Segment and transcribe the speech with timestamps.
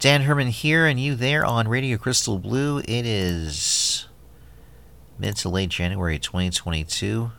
[0.00, 2.78] Dan Herman here, and you there on Radio Crystal Blue.
[2.78, 4.08] It is
[5.18, 7.30] mid to late January 2022.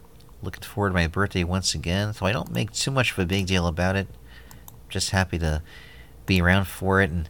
[0.44, 3.26] Looking forward to my birthday once again, so I don't make too much of a
[3.26, 4.08] big deal about it.
[4.90, 5.64] Just happy to
[6.28, 7.28] be around for it, and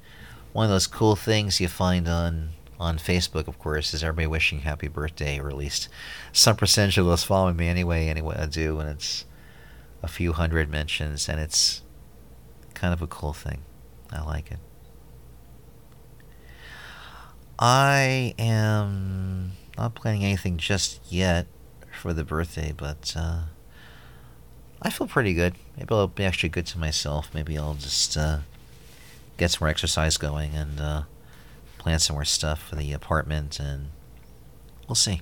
[0.51, 4.59] one of those cool things you find on on Facebook, of course, is everybody wishing
[4.59, 5.87] happy birthday, or at least
[6.33, 8.09] some percentage of those following me anyway.
[8.09, 9.23] Anyway, I do, and it's
[10.03, 11.83] a few hundred mentions, and it's
[12.73, 13.61] kind of a cool thing.
[14.11, 14.59] I like it.
[17.63, 21.45] I am not planning anything just yet
[21.91, 23.41] for the birthday, but uh,
[24.81, 25.53] I feel pretty good.
[25.77, 27.29] Maybe I'll be actually good to myself.
[27.35, 28.39] Maybe I'll just uh,
[29.37, 31.03] get some more exercise going and uh,
[31.77, 33.89] plan some more stuff for the apartment, and
[34.87, 35.21] we'll see.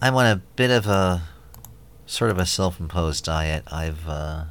[0.00, 1.22] I'm on a bit of a
[2.06, 3.64] sort of a self-imposed diet.
[3.72, 4.44] I've uh,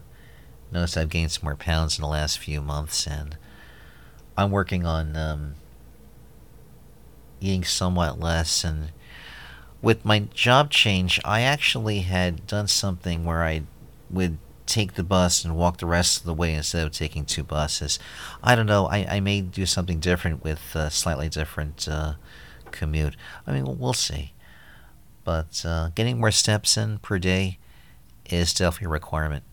[0.70, 3.38] noticed I've gained some more pounds in the last few months, and
[4.40, 5.56] I'm working on um,
[7.42, 8.64] eating somewhat less.
[8.64, 8.92] And
[9.82, 13.64] with my job change, I actually had done something where I
[14.10, 17.44] would take the bus and walk the rest of the way instead of taking two
[17.44, 18.00] buses.
[18.42, 18.86] I don't know.
[18.86, 22.14] I, I may do something different with a slightly different uh,
[22.72, 23.16] commute.
[23.46, 24.34] I mean, we'll see.
[25.24, 27.58] But uh, getting more steps in per day
[28.30, 29.44] is definitely a requirement.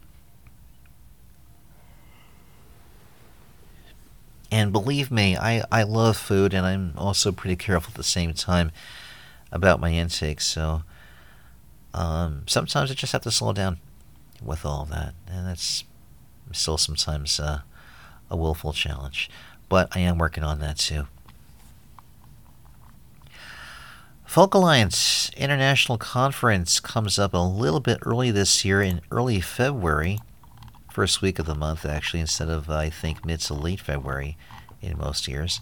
[4.56, 8.32] And believe me, I, I love food and I'm also pretty careful at the same
[8.32, 8.72] time
[9.52, 10.40] about my intake.
[10.40, 10.82] So
[11.92, 13.76] um, sometimes I just have to slow down
[14.42, 15.12] with all that.
[15.30, 15.84] And that's
[16.52, 17.60] still sometimes uh,
[18.30, 19.28] a willful challenge.
[19.68, 21.06] But I am working on that too.
[24.24, 30.18] Folk Alliance International Conference comes up a little bit early this year in early February
[30.96, 34.38] first week of the month, actually, instead of, I think, mid to late February
[34.80, 35.60] in most years.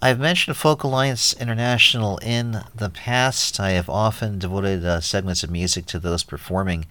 [0.00, 3.60] I've mentioned Folk Alliance International in the past.
[3.60, 6.86] I have often devoted uh, segments of music to those performing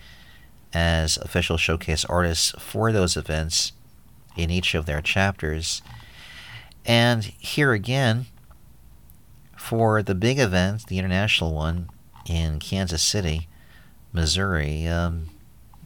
[0.72, 3.74] as official showcase artists for those events
[4.38, 5.82] in each of their chapters.
[6.86, 8.28] And here again,
[9.58, 11.90] for the big event, the international one
[12.28, 13.48] in Kansas City,
[14.14, 15.32] Missouri, um,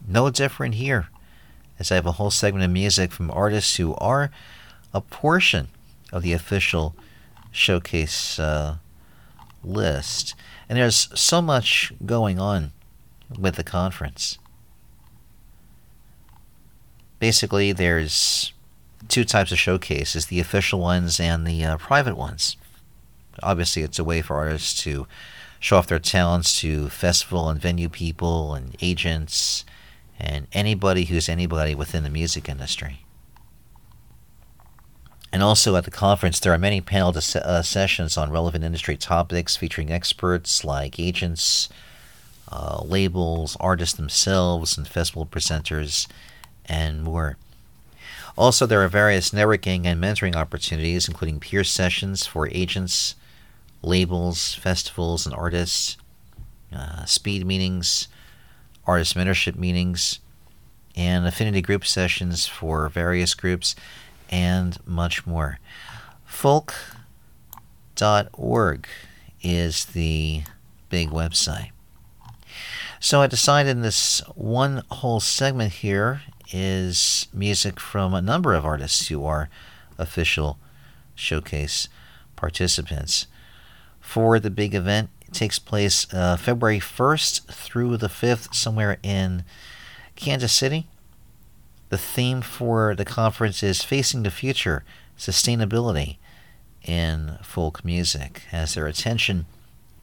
[0.06, 1.08] no different here
[1.78, 4.30] as I have a whole segment of music from artists who are
[4.94, 5.68] a portion
[6.12, 6.94] of the official
[7.50, 8.76] showcase uh,
[9.62, 10.34] list.
[10.68, 12.72] And there's so much going on
[13.38, 14.38] with the conference.
[17.18, 18.52] Basically, there's
[19.08, 22.56] two types of showcases the official ones and the uh, private ones.
[23.42, 25.06] Obviously, it's a way for artists to
[25.60, 29.64] show off their talents to festival and venue people and agents
[30.18, 33.04] and anybody who's anybody within the music industry.
[35.32, 38.96] And also at the conference, there are many panel dis- uh, sessions on relevant industry
[38.96, 41.68] topics featuring experts like agents,
[42.50, 46.06] uh, labels, artists themselves, and festival presenters,
[46.64, 47.36] and more.
[48.38, 53.14] Also, there are various networking and mentoring opportunities, including peer sessions for agents,
[53.82, 55.96] labels, festivals, and artists,
[56.74, 58.08] uh, speed meetings,
[58.86, 60.20] artist mentorship meetings,
[60.94, 63.74] and affinity group sessions for various groups,
[64.30, 65.58] and much more.
[66.24, 66.78] Folk.org
[69.42, 70.42] is the
[70.88, 71.70] big website.
[72.98, 79.08] So I decided this one whole segment here is music from a number of artists
[79.08, 79.50] who are
[79.98, 80.58] official
[81.14, 81.88] showcase
[82.36, 83.26] participants.
[84.00, 89.44] For the big event, takes place uh, February 1st through the 5th, somewhere in
[90.14, 90.86] Kansas City.
[91.88, 94.84] The theme for the conference is Facing the Future
[95.18, 96.16] Sustainability
[96.82, 99.46] in Folk Music, as their attention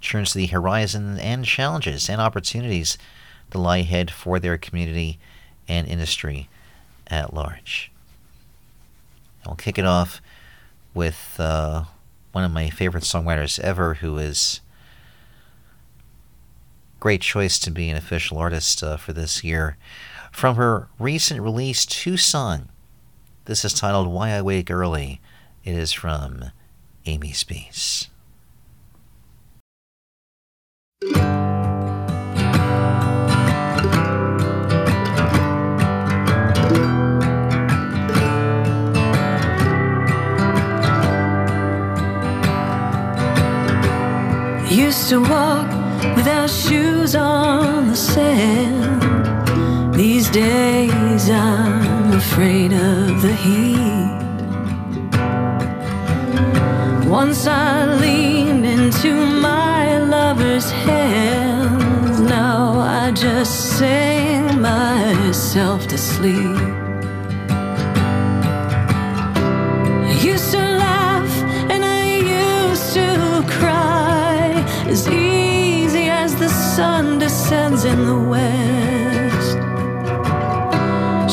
[0.02, 2.98] turns to the horizon and challenges and opportunities
[3.50, 5.20] that lie ahead for their community
[5.68, 6.50] and industry
[7.08, 7.92] at large.
[9.46, 10.22] I'll kick it off
[10.94, 11.86] with uh,
[12.32, 14.62] one of my favorite songwriters ever, who is
[17.04, 19.76] great choice to be an official artist uh, for this year.
[20.32, 22.70] From her recent release, Tucson,
[23.44, 25.20] this is titled Why I Wake Early.
[25.66, 26.52] It is from
[27.06, 28.08] Amy Speace.
[44.72, 45.83] Used to walk
[46.16, 49.02] with our shoes on the sand.
[49.96, 54.24] These days I'm afraid of the heat.
[57.08, 66.73] Once I leaned into my lover's hands, now I just sing myself to sleep.
[76.76, 79.58] sun descends in the west.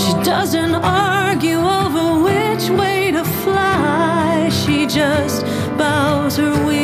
[0.00, 5.46] She doesn't argue over which way to fly, she just
[5.78, 6.79] bows her wings.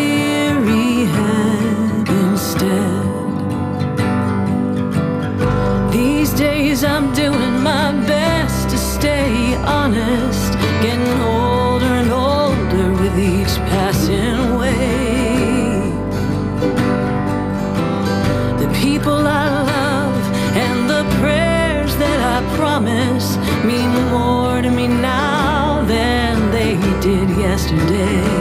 [27.69, 28.36] yesterday.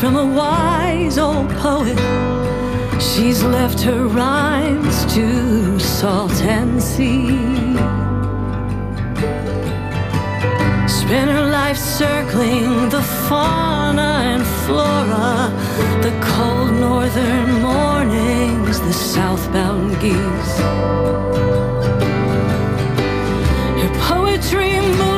[0.00, 1.98] from a wise old poet.
[3.00, 7.26] She's left her rhymes to salt and sea.
[10.86, 15.50] Spent her life circling the fauna and flora,
[16.02, 20.58] the cold northern mornings, the southbound geese.
[23.82, 25.17] Her poetry moves.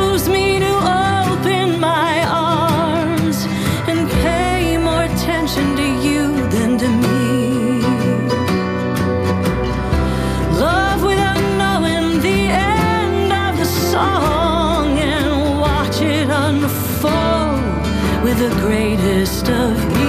[18.41, 20.00] the greatest of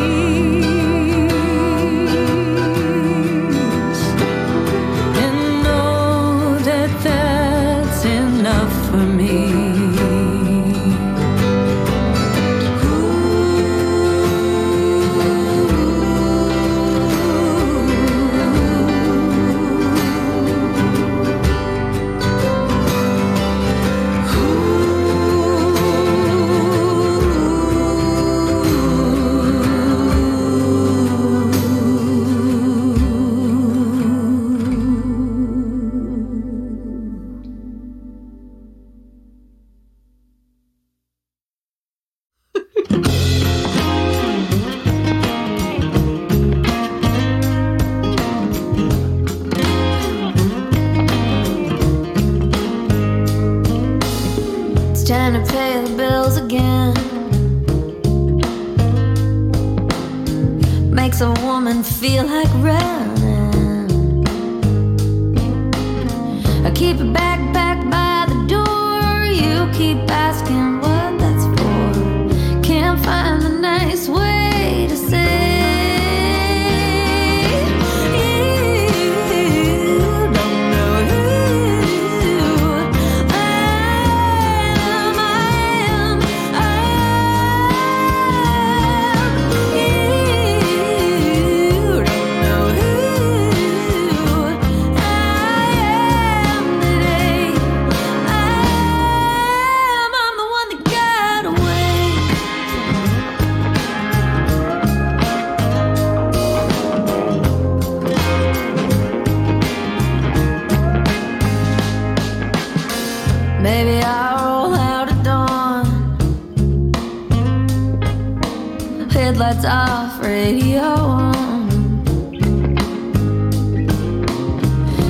[119.12, 122.04] headlights off, radio on.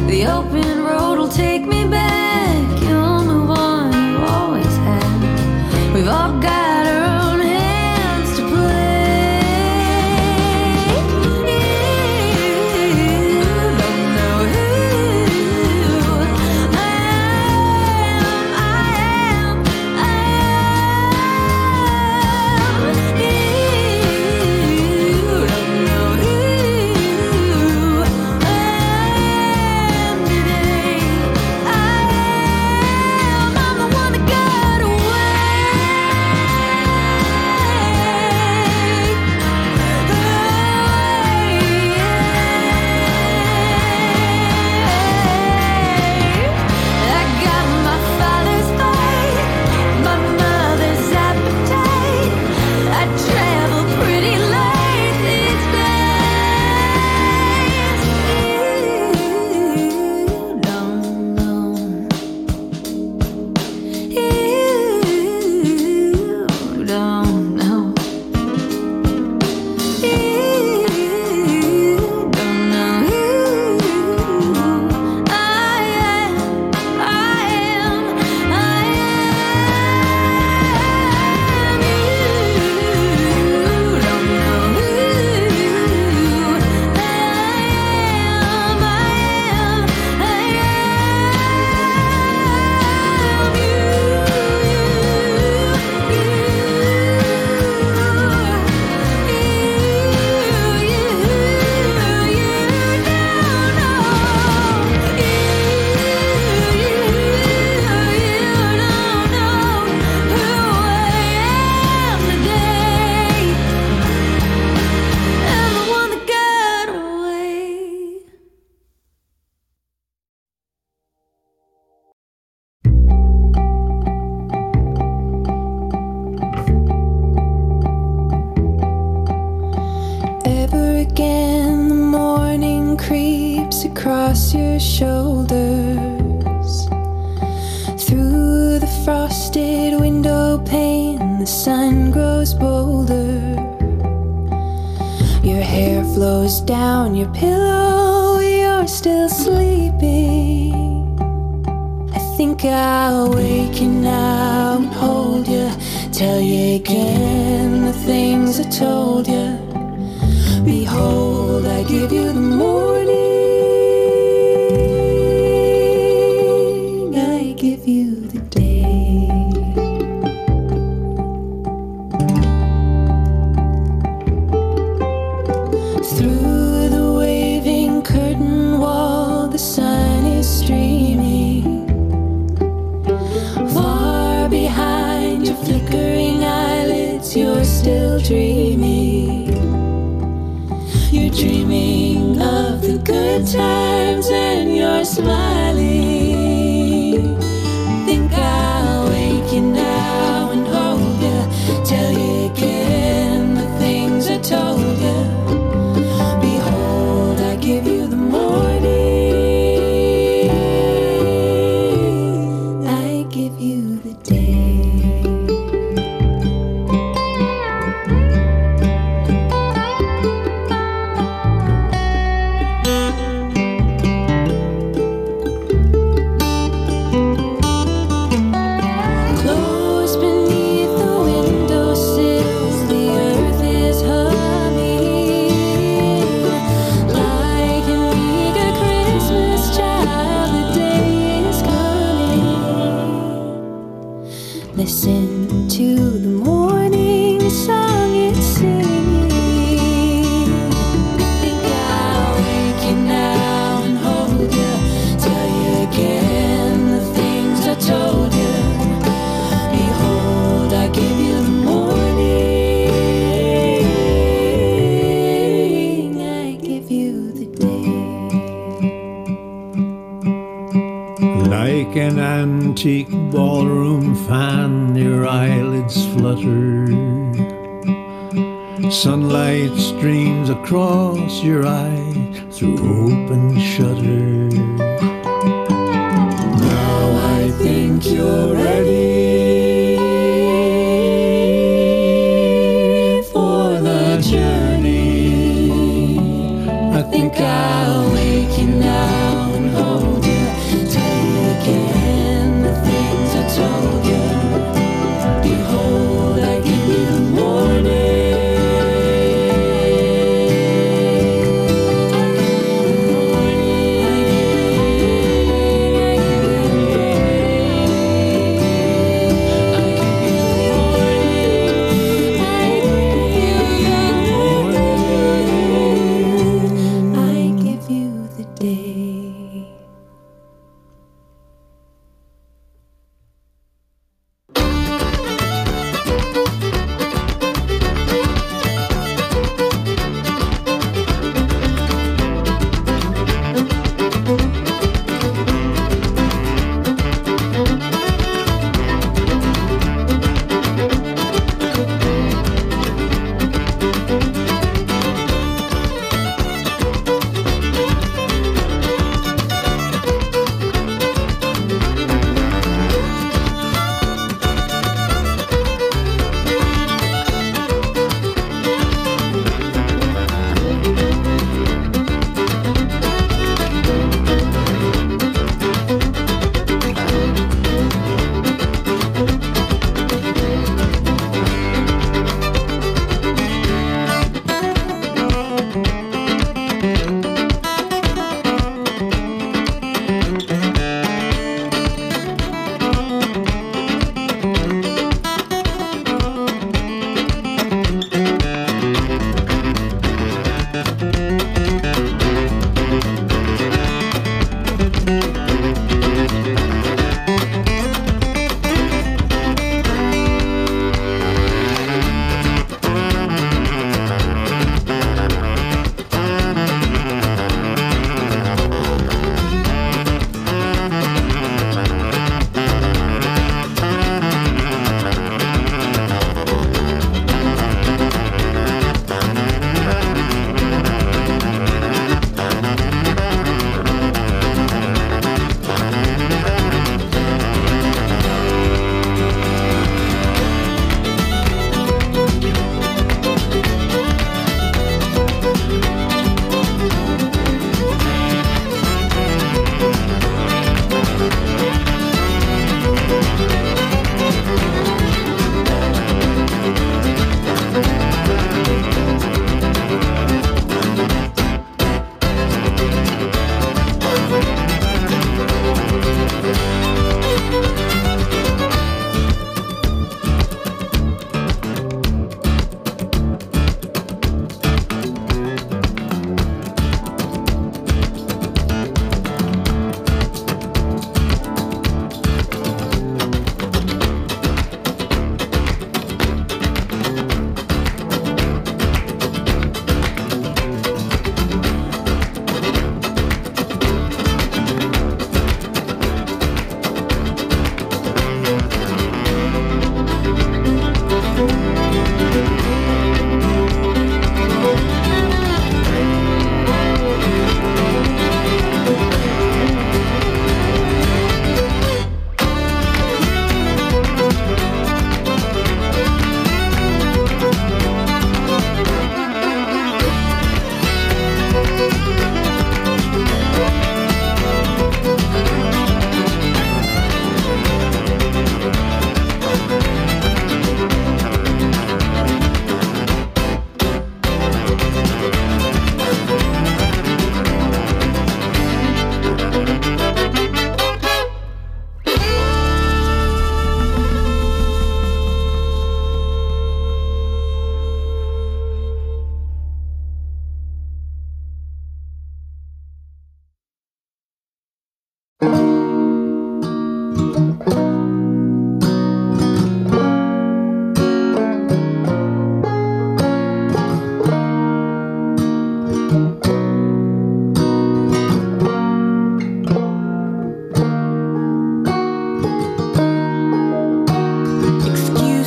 [0.07, 1.10] The open road.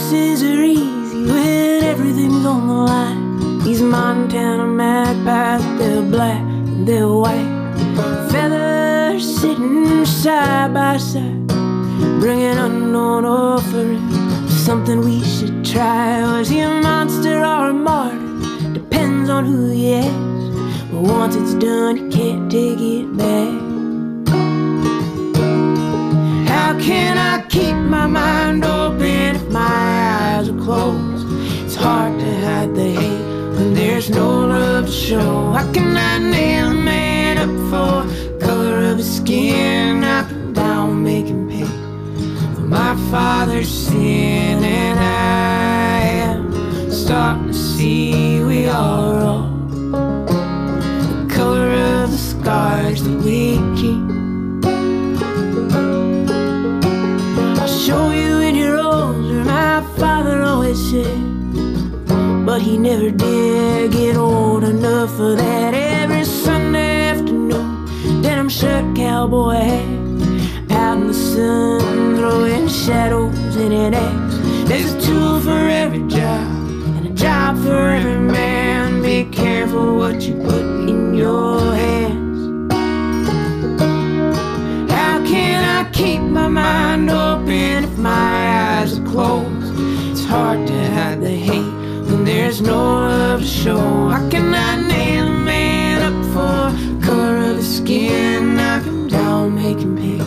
[0.05, 3.59] choices are easy when everything's on the line.
[3.65, 7.51] These Montana magpies, they're black and they're white.
[8.31, 11.47] Feathers sitting side by side,
[12.21, 14.03] bringing unknown offering.
[14.49, 16.21] Something we should try.
[16.23, 18.73] Was he a monster or a martyr?
[18.75, 20.91] Depends on who he is.
[20.91, 23.55] But once it's done, you can't take it back.
[26.49, 28.74] How can I keep my mind open?
[30.65, 31.27] Closed?
[31.65, 33.25] It's hard to hide the hate
[33.57, 35.53] when there's no love to show.
[35.53, 40.03] How can I nail a man up for color of his skin?
[40.03, 41.67] Up and down, making pay
[42.55, 49.44] for my father's sin, and I am starting to see we are all
[62.55, 65.75] But he never did get old enough for that.
[65.75, 73.95] Every Sunday afternoon, denim shirt, cowboy hat, out in the sun, throwing shadows in an
[73.95, 74.37] axe.
[74.69, 76.47] There's a tool for every job,
[76.97, 79.03] and a job for every man.
[79.03, 82.71] Be careful what you put in your hands.
[84.93, 89.73] How can I keep my mind open if my eyes are closed?
[90.13, 91.14] It's hard to hide
[92.55, 94.09] there's no love to show.
[94.11, 98.55] How can I nail a man up for color of his skin?
[98.55, 100.19] Knock him down, make him pay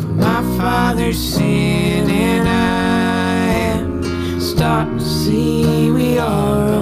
[0.00, 3.46] for my father's sin, and I
[3.78, 6.75] am starting to see we are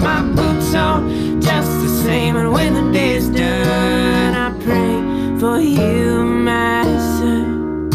[0.00, 5.58] my boots on just the same, and when the day is done, I pray for
[5.60, 6.84] you, my
[7.16, 7.90] son.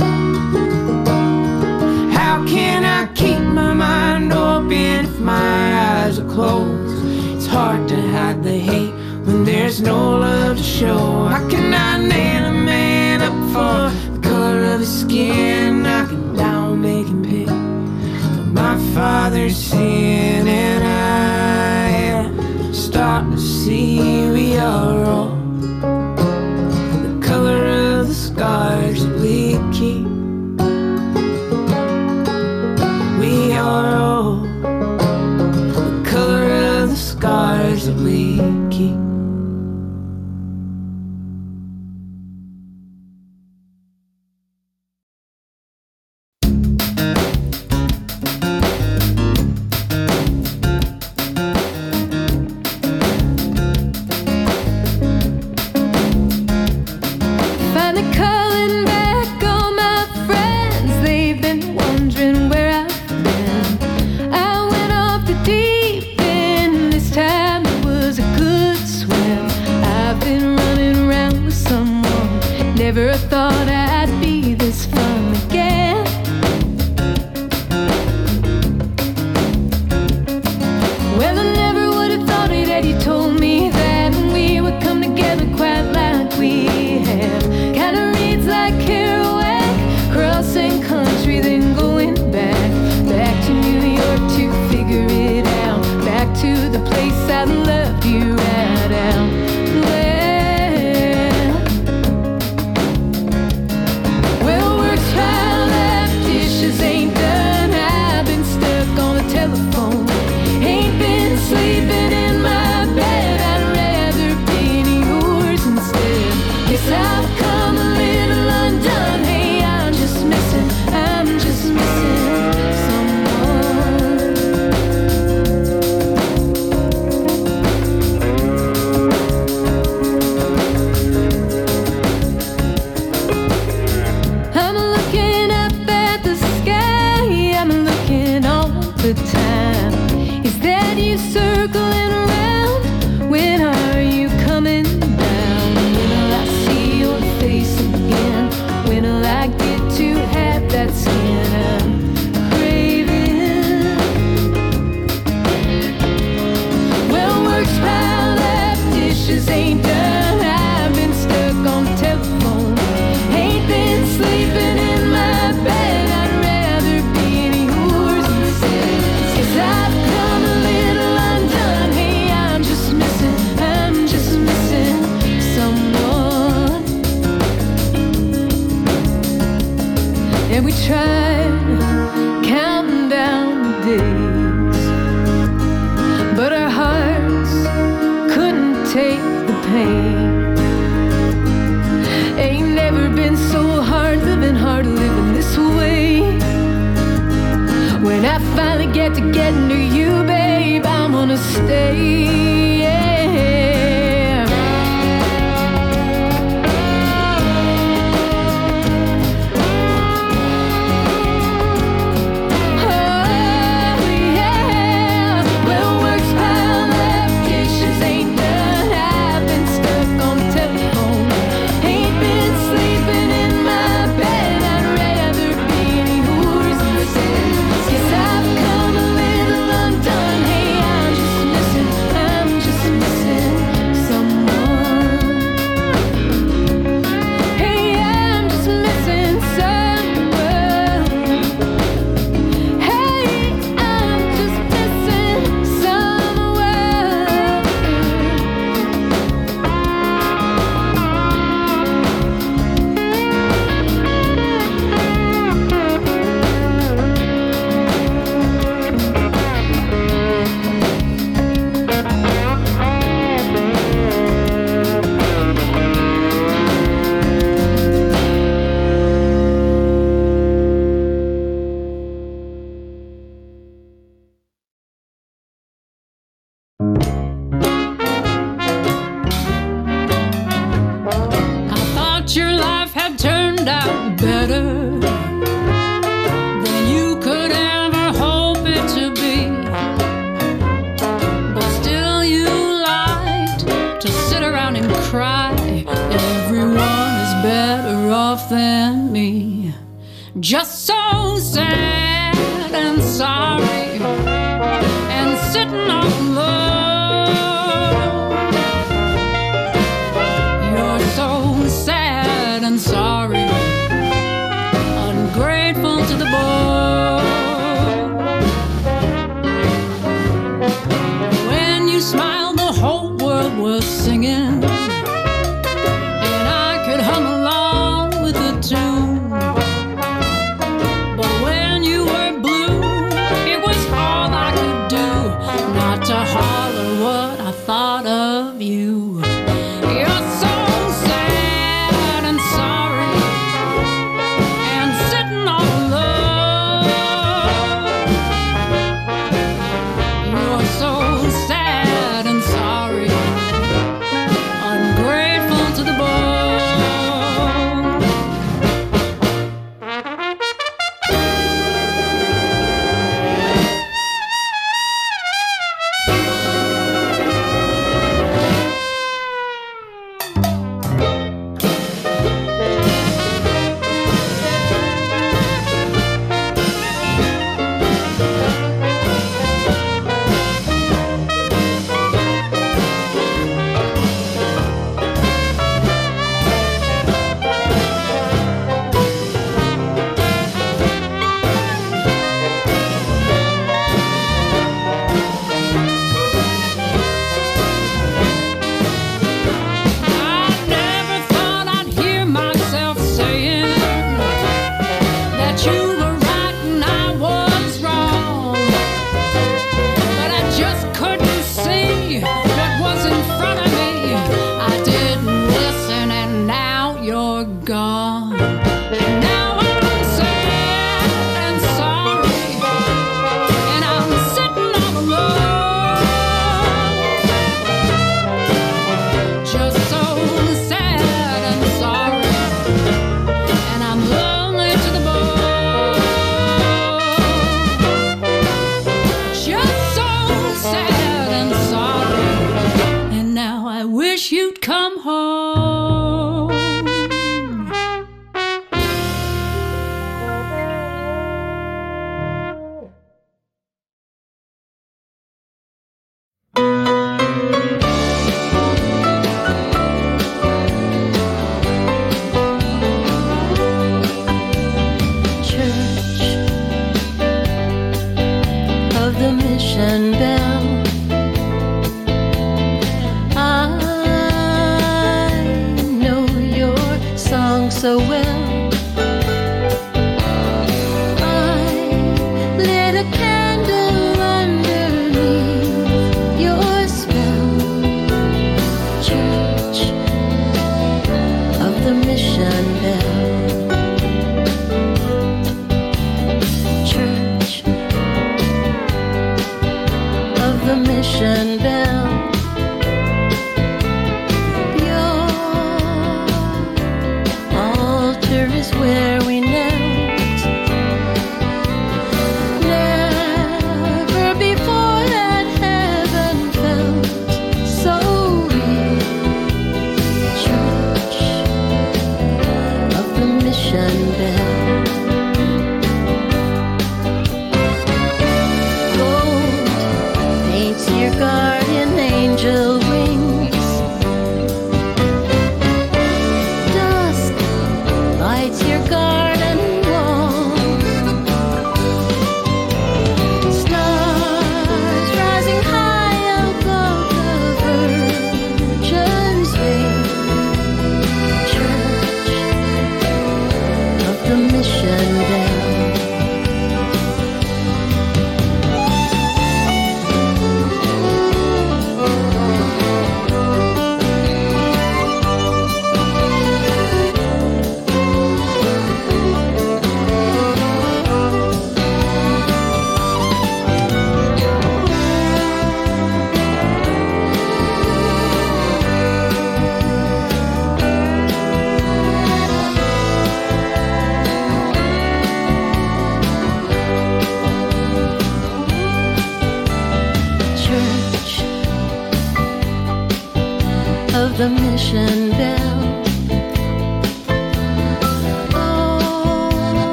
[2.12, 7.06] How can I keep my mind open if my eyes are closed?
[7.36, 8.94] It's hard to hide the hate
[9.26, 11.26] when there's no love to show.
[11.26, 15.84] How can I nail a man up for the color of his skin?
[15.84, 20.48] Knock him down, make him pay for my father's sin,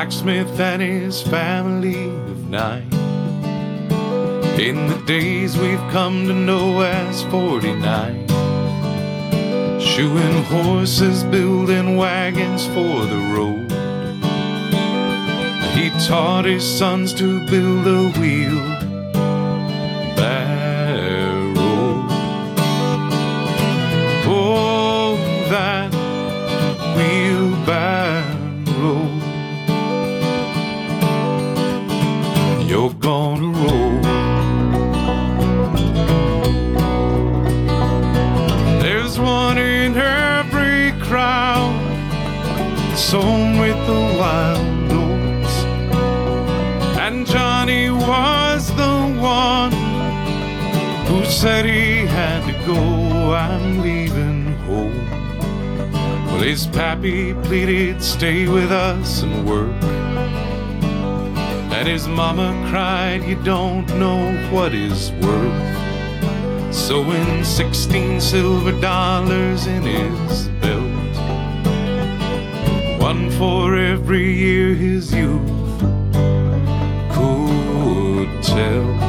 [0.00, 2.90] blacksmith and his family of nine.
[4.58, 8.26] In the days we've come to know as 49
[9.78, 13.70] shoeing horses, building wagons for the road.
[15.74, 18.79] He taught his sons to build a wheel
[51.40, 53.32] said he had to go.
[53.32, 55.06] I'm leaving home.
[56.26, 59.82] Well, his pappy pleaded, stay with us and work.
[61.72, 64.20] And his mama cried, you don't know
[64.50, 66.74] what is worth.
[66.74, 71.16] Sewing 16 silver dollars in his belt.
[73.00, 75.80] One for every year his youth
[77.14, 78.99] could tell.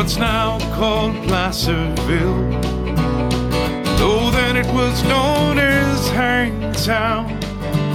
[0.00, 2.50] What's now called Placerville.
[3.98, 7.38] Though then it was known as Hangtown,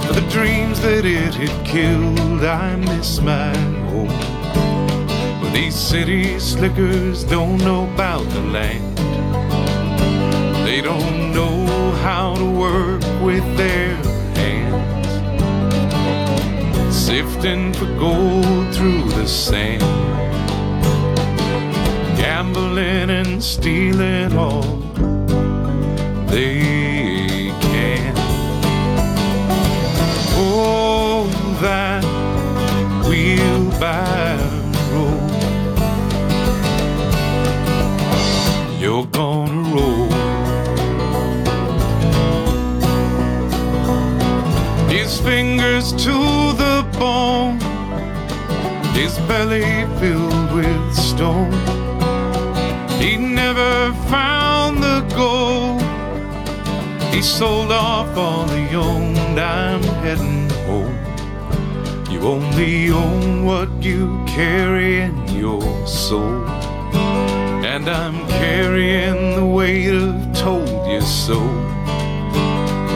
[0.06, 3.52] for the dreams that it had killed, I miss my
[3.90, 4.06] home.
[5.40, 8.98] But these city slickers don't know about the land.
[10.64, 13.96] They don't know how to work with their
[14.36, 15.08] hands
[16.94, 19.82] sifting for gold through the sand,
[22.36, 24.60] gambling and stealing all
[26.26, 28.12] they can.
[30.36, 31.26] Oh,
[31.62, 32.04] that
[33.08, 35.14] wheelbarrow,
[38.78, 40.10] you're gonna roll.
[44.90, 46.12] His fingers to
[46.62, 47.58] the bone,
[48.92, 51.75] his belly filled with stone.
[53.56, 55.80] Never found the gold.
[57.14, 59.40] He sold off all he owned.
[59.40, 60.94] I'm heading home.
[62.10, 66.46] You only own what you carry in your soul.
[67.64, 71.40] And I'm carrying the weight of told you so.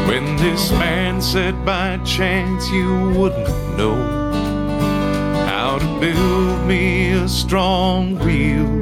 [0.08, 3.96] When this man said by chance you wouldn't know
[5.46, 8.79] how to build me a strong wheel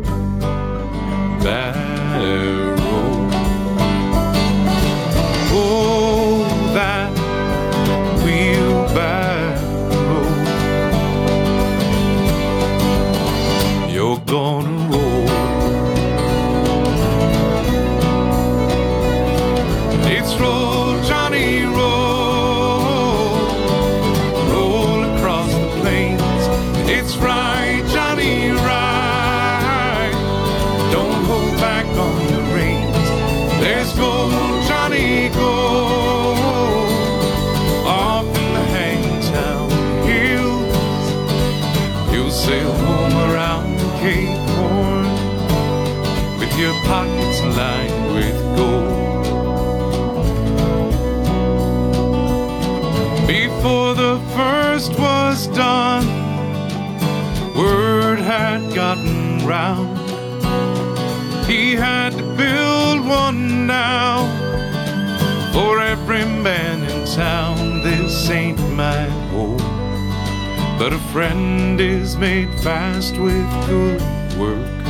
[70.78, 74.00] but a friend is made fast with good
[74.38, 74.84] work.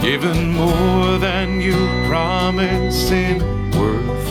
[0.00, 1.76] Given more than you
[2.08, 4.26] promise in worth.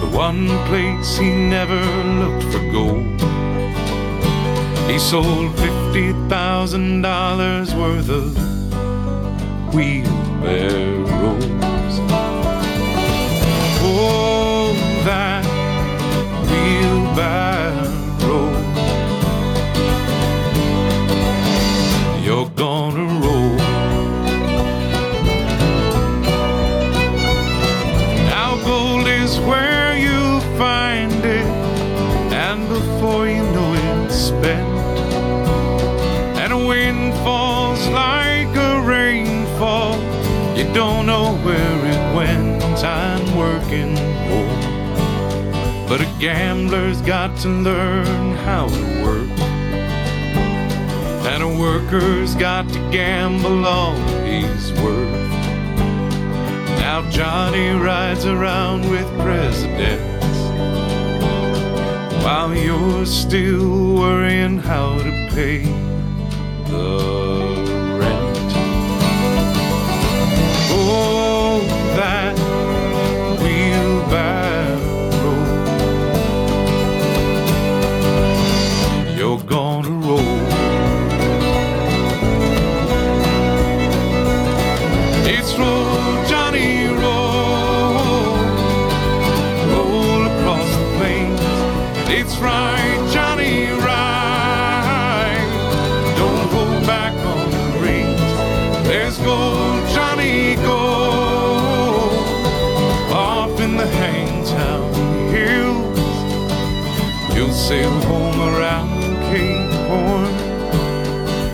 [0.00, 1.78] The one place he never
[2.22, 3.20] looked for gold.
[4.90, 8.34] He sold fifty thousand dollars worth of
[9.74, 11.44] wheelbarrows.
[13.80, 14.27] Oh,
[40.74, 42.62] don't know where it went.
[42.84, 49.38] I'm working home, but a gambler's got to learn how to work.
[51.30, 55.30] And a worker's got to gamble all he's worth.
[56.78, 60.18] Now Johnny rides around with presidents
[62.24, 65.62] while you're still worrying how to pay
[66.70, 67.47] the
[107.68, 110.34] You'll sail home around Cape Horn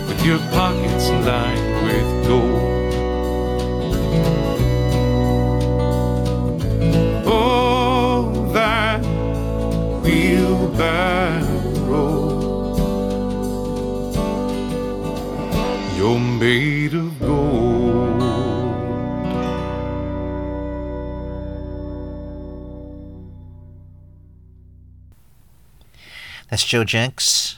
[0.07, 2.95] with your pockets lined with gold.
[7.27, 9.03] Oh, that
[10.05, 11.43] wheelbarrow.
[15.97, 16.74] You're made
[26.65, 27.57] Joe Jencks,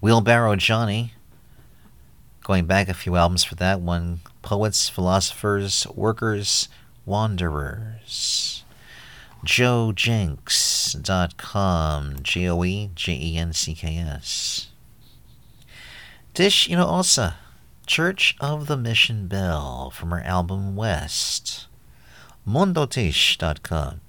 [0.00, 1.12] Wheelbarrow Johnny.
[2.42, 6.68] Going back a few albums for that one Poets, Philosophers, Workers,
[7.04, 8.64] Wanderers.
[9.44, 12.16] JoeJencks.com.
[12.22, 14.68] J O E J E N C K S.
[16.34, 17.36] Dish Ino Osa,
[17.86, 21.66] Church of the Mission Bell from her album West.
[22.46, 24.00] Mundotish.com.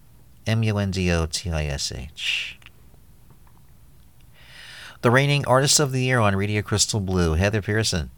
[0.46, 2.57] M U N D O T I S H.
[5.08, 8.10] The reigning Artist of the Year on Radio Crystal Blue, Heather Pierson,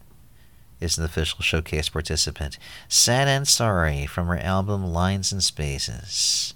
[0.80, 2.58] is an official showcase participant.
[2.88, 6.52] Sad and Sorry from her album Lines and Spaces.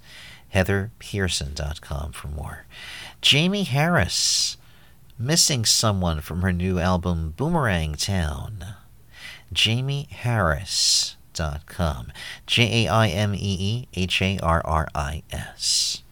[0.52, 2.64] HeatherPierson.com for more.
[3.22, 4.56] Jaimee Harris,
[5.20, 8.74] Missing Someone from her new album Boomerang Town.
[9.54, 12.12] JaimeeHarris.com.
[12.48, 16.02] J A I M E E H A R R I S.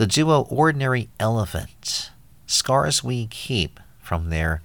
[0.00, 2.10] The duo Ordinary Elephant,
[2.46, 4.62] Scars We Keep from their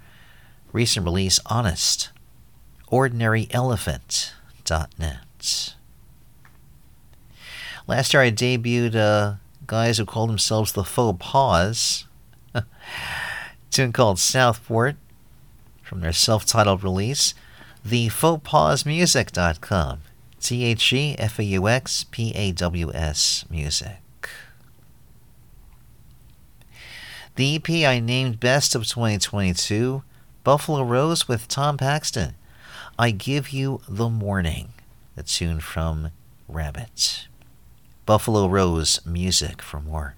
[0.72, 2.08] recent release Honest.
[2.90, 5.74] OrdinaryElephant.net.
[7.86, 9.34] Last year I debuted uh,
[9.66, 12.06] guys who called themselves the Faux Paws.
[12.54, 12.64] a
[13.70, 14.96] tune called Southport
[15.82, 17.34] from their self titled release,
[17.84, 19.98] the Faux Paws Music.com.
[20.40, 23.98] T H E F A U X P A W S Music.
[27.36, 30.02] The EP I named Best of 2022
[30.42, 32.34] Buffalo Rose with Tom Paxton.
[32.98, 34.70] I Give You the Morning,
[35.16, 36.12] the tune from
[36.48, 37.28] Rabbit.
[38.06, 40.14] Buffalo Rose music for more.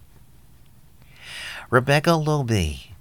[1.70, 2.92] Rebecca Loebe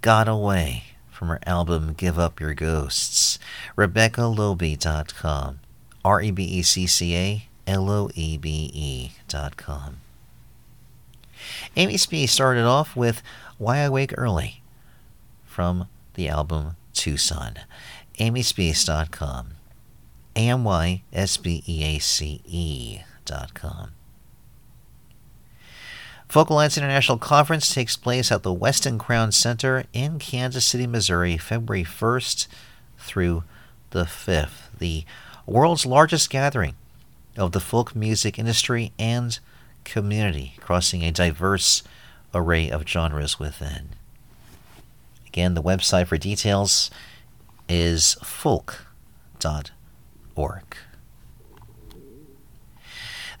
[0.00, 3.38] got away from her album Give Up Your Ghosts.
[3.76, 5.60] RebeccaLoebe.com.
[6.06, 9.98] R E B E C C A L O E B E.com.
[11.76, 13.22] Amy Speace started off with
[13.58, 14.62] Why I Wake Early
[15.44, 17.56] from the album Tucson.
[18.18, 19.48] AmySpeace.com.
[20.36, 23.90] A M Y S B E A C E.com.
[26.28, 31.38] Folk Alliance International Conference takes place at the Westin Crown Center in Kansas City, Missouri,
[31.38, 32.46] February 1st
[32.98, 33.44] through
[33.90, 34.68] the 5th.
[34.78, 35.04] The
[35.46, 36.74] world's largest gathering
[37.36, 39.38] of the folk music industry and
[39.84, 41.82] community, crossing a diverse
[42.34, 43.90] array of genres within.
[45.26, 46.90] Again, the website for details
[47.68, 48.72] is folk.org.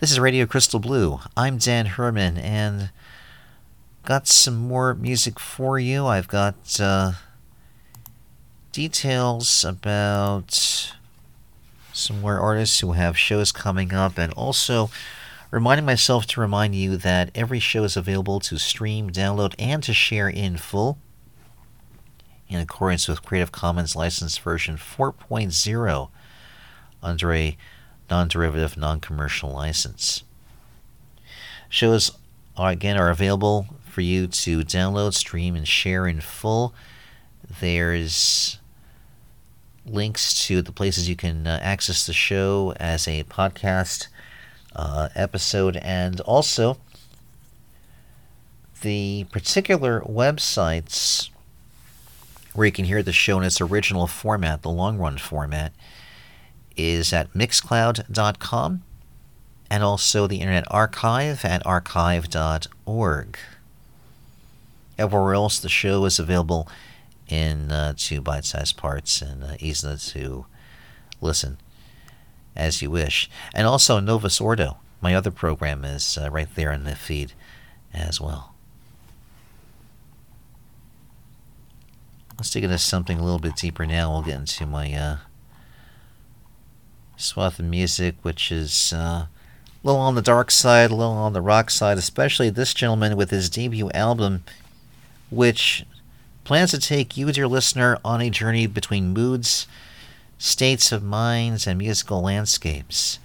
[0.00, 1.18] This is Radio Crystal Blue.
[1.36, 2.90] I'm Dan Herman, and
[4.04, 6.06] got some more music for you.
[6.06, 7.12] I've got uh,
[8.70, 10.94] details about
[11.92, 14.88] some more artists who have shows coming up, and also
[15.50, 19.94] reminding myself to remind you that every show is available to stream, download, and to
[19.94, 20.98] share in full
[22.48, 26.10] in accordance with Creative Commons License Version 4.0
[27.02, 27.56] under a
[28.10, 30.22] non derivative, non commercial license.
[31.68, 32.12] Shows
[32.56, 36.74] are, again are available for you to download, stream, and share in full.
[37.60, 38.58] There's
[39.86, 44.08] links to the places you can uh, access the show as a podcast
[44.78, 46.78] uh, episode, and also
[48.80, 51.30] the particular websites
[52.54, 55.72] where you can hear the show in its original format, the long run format
[56.76, 58.82] is at mixcloud.com
[59.70, 63.38] and also the Internet Archive at archive.org.
[64.98, 66.68] Everywhere else, the show is available
[67.28, 70.46] in uh, two bite sized parts and uh, easy to
[71.20, 71.58] listen
[72.58, 73.30] as you wish.
[73.54, 77.32] And also, Novus Ordo, my other program, is uh, right there in the feed
[77.94, 78.54] as well.
[82.36, 84.12] Let's dig into something a little bit deeper now.
[84.12, 85.16] We'll get into my uh,
[87.16, 89.28] swath of music, which is uh, a
[89.82, 93.30] little on the dark side, a little on the rock side, especially this gentleman with
[93.30, 94.44] his debut album,
[95.30, 95.84] which
[96.44, 99.66] plans to take you, dear listener, on a journey between moods,
[100.38, 103.18] states of minds, and musical landscapes.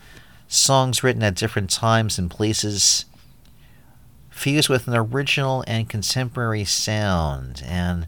[0.47, 3.05] Songs written at different times and places,
[4.30, 7.64] fused with an original and contemporary sound.
[7.66, 8.07] And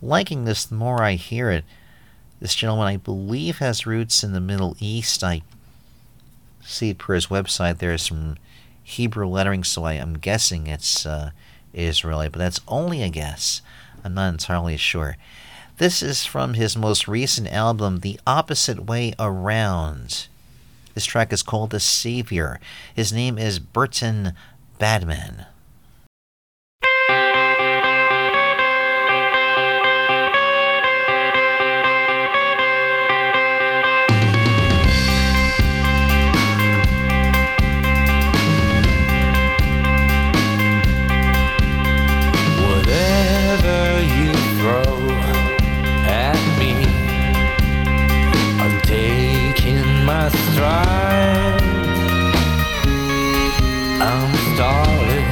[0.00, 1.64] liking this the more I hear it,
[2.40, 5.24] this gentleman, I believe, has roots in the Middle East.
[5.24, 5.42] I
[6.62, 8.36] see per his website there is some
[8.82, 11.30] Hebrew lettering, so I am guessing it's uh,
[11.72, 13.62] Israeli, but that's only a guess.
[14.04, 15.16] I'm not entirely sure.
[15.76, 20.28] This is from his most recent album, The Opposite Way Around.
[20.94, 22.60] This track is called The Savior.
[22.94, 24.34] His name is Burton
[24.78, 25.46] Badman.
[54.06, 55.30] I'm starving.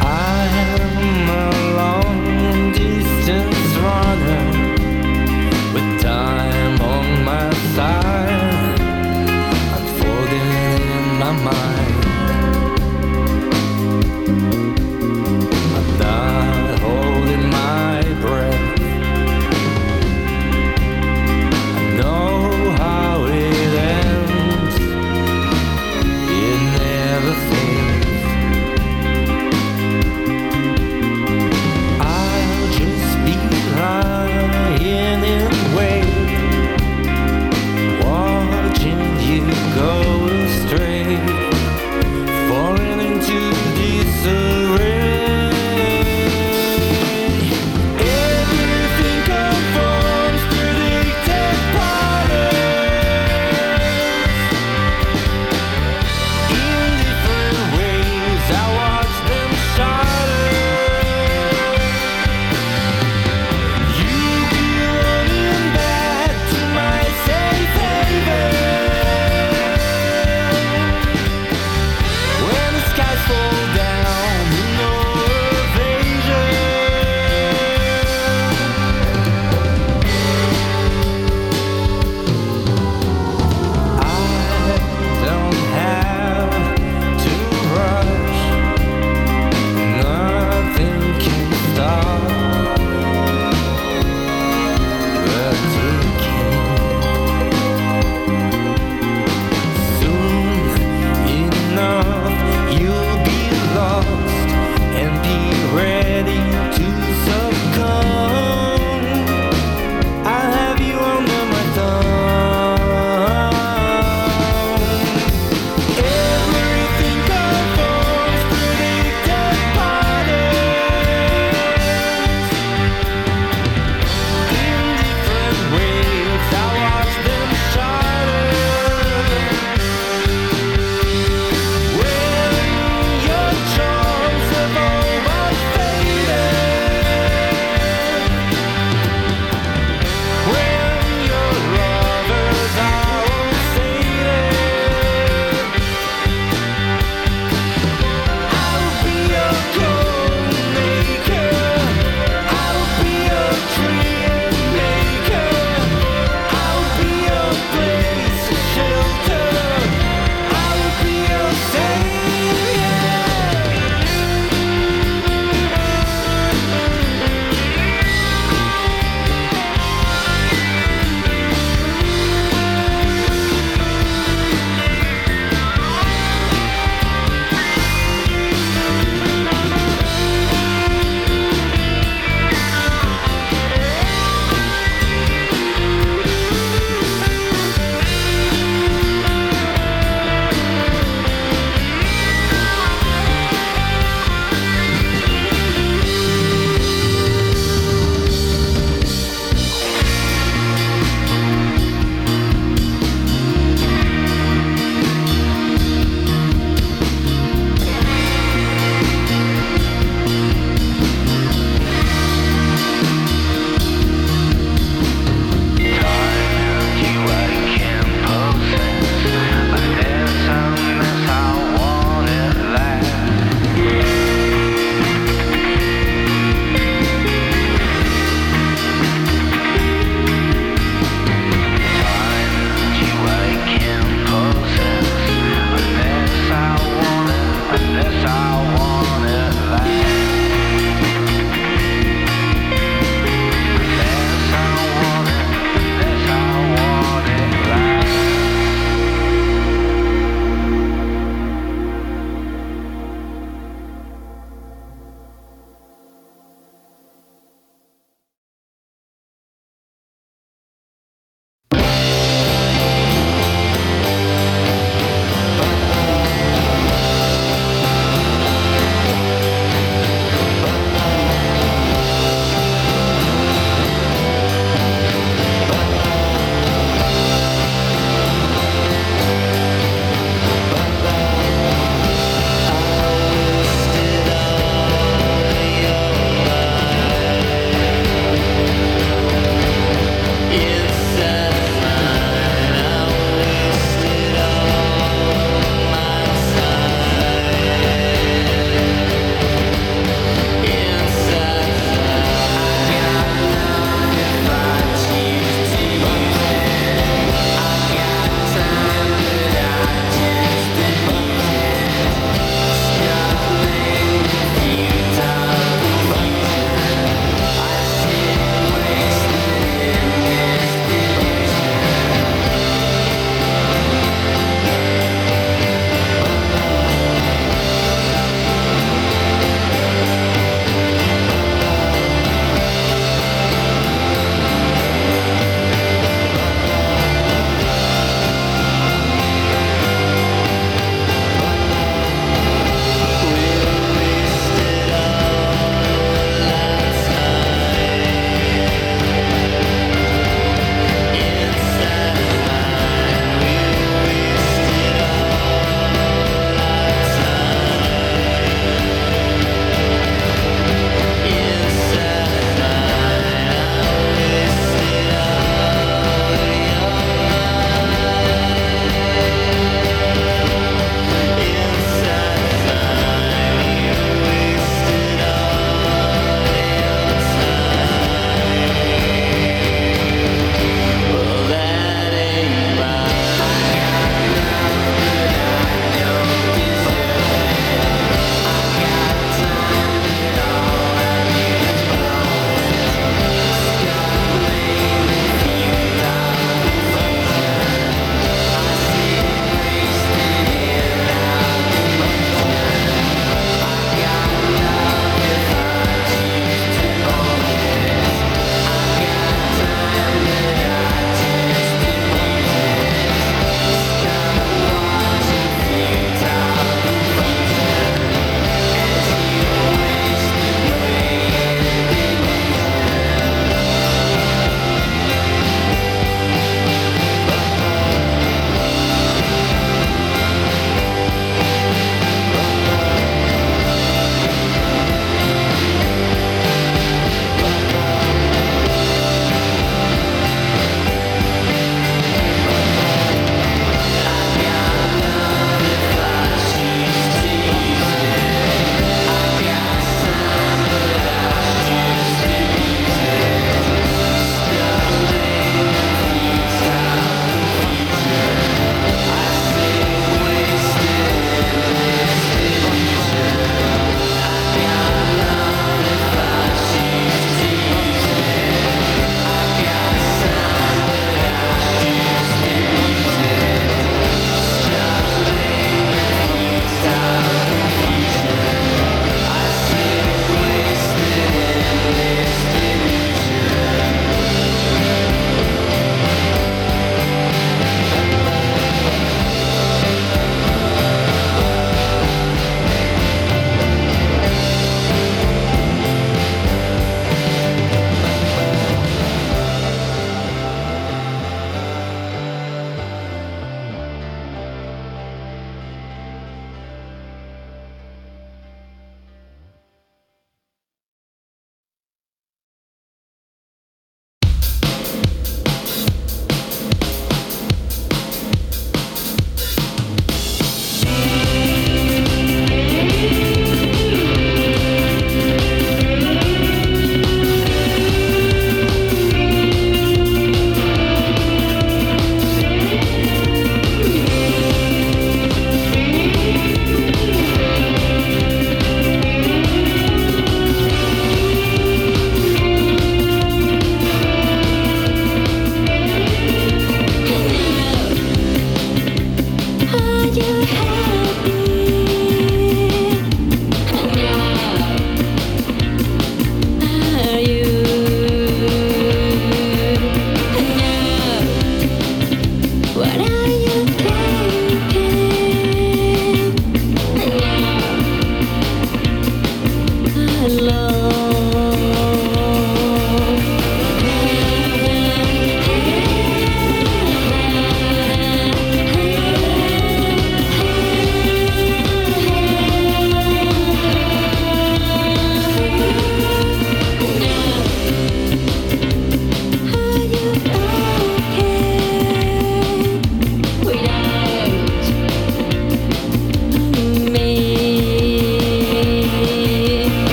[0.00, 4.51] I am a long distance runner.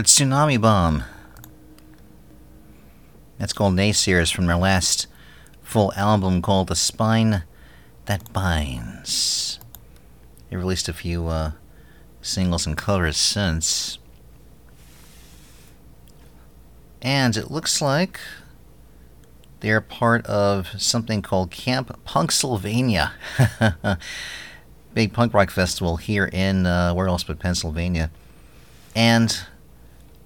[0.00, 1.04] They Tsunami Bomb.
[3.36, 5.06] That's called Naysayers from their last
[5.60, 7.42] full album called The Spine
[8.06, 9.60] That Binds.
[10.48, 11.52] They released a few uh,
[12.22, 13.98] singles and covers since.
[17.02, 18.18] And it looks like
[19.60, 23.10] they're part of something called Camp Punksylvania.
[24.94, 28.10] Big punk rock festival here in, uh, where else but Pennsylvania.
[28.96, 29.38] And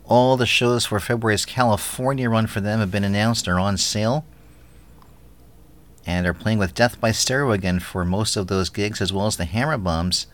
[0.06, 4.24] all the shows for February's California run for them have been announced are on sale.
[6.06, 9.26] And are playing with Death by Stereo again for most of those gigs, as well
[9.26, 10.26] as the Hammer Bombs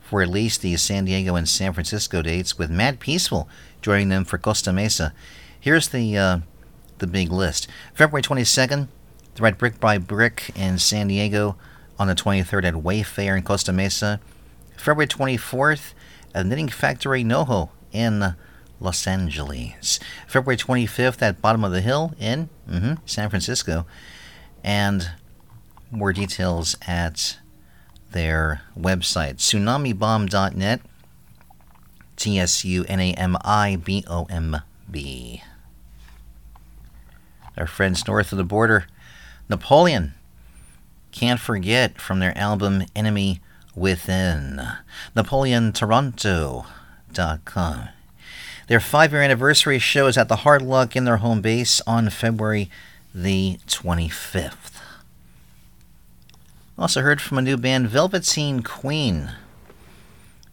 [0.00, 3.48] for at least the San Diego and San Francisco dates, with Mad Peaceful
[3.80, 5.14] joining them for Costa Mesa.
[5.58, 6.38] Here's the uh,
[6.98, 7.68] the big list.
[7.94, 8.88] February 22nd,
[9.34, 11.56] they're at Brick by Brick in San Diego.
[11.98, 14.18] On the 23rd at Wayfarer in Costa Mesa.
[14.76, 15.92] February 24th
[16.34, 18.34] at Knitting Factory NoHo in
[18.82, 20.00] Los Angeles.
[20.26, 23.86] February 25th at Bottom of the Hill in mhm, San Francisco.
[24.64, 25.10] And
[25.90, 27.38] more details at
[28.10, 30.80] their website, tsunamibomb.net.
[32.16, 34.58] T S U N A M I B O M
[34.90, 35.42] B.
[37.56, 38.86] Our friends north of the border,
[39.48, 40.14] Napoleon.
[41.10, 43.40] Can't forget from their album Enemy
[43.74, 44.60] Within.
[45.16, 47.88] NapoleonToronto.com.
[48.68, 52.10] Their five year anniversary show is at the Hard Luck in their home base on
[52.10, 52.70] February
[53.14, 54.80] the 25th.
[56.78, 59.32] Also heard from a new band, Velveteen Queen.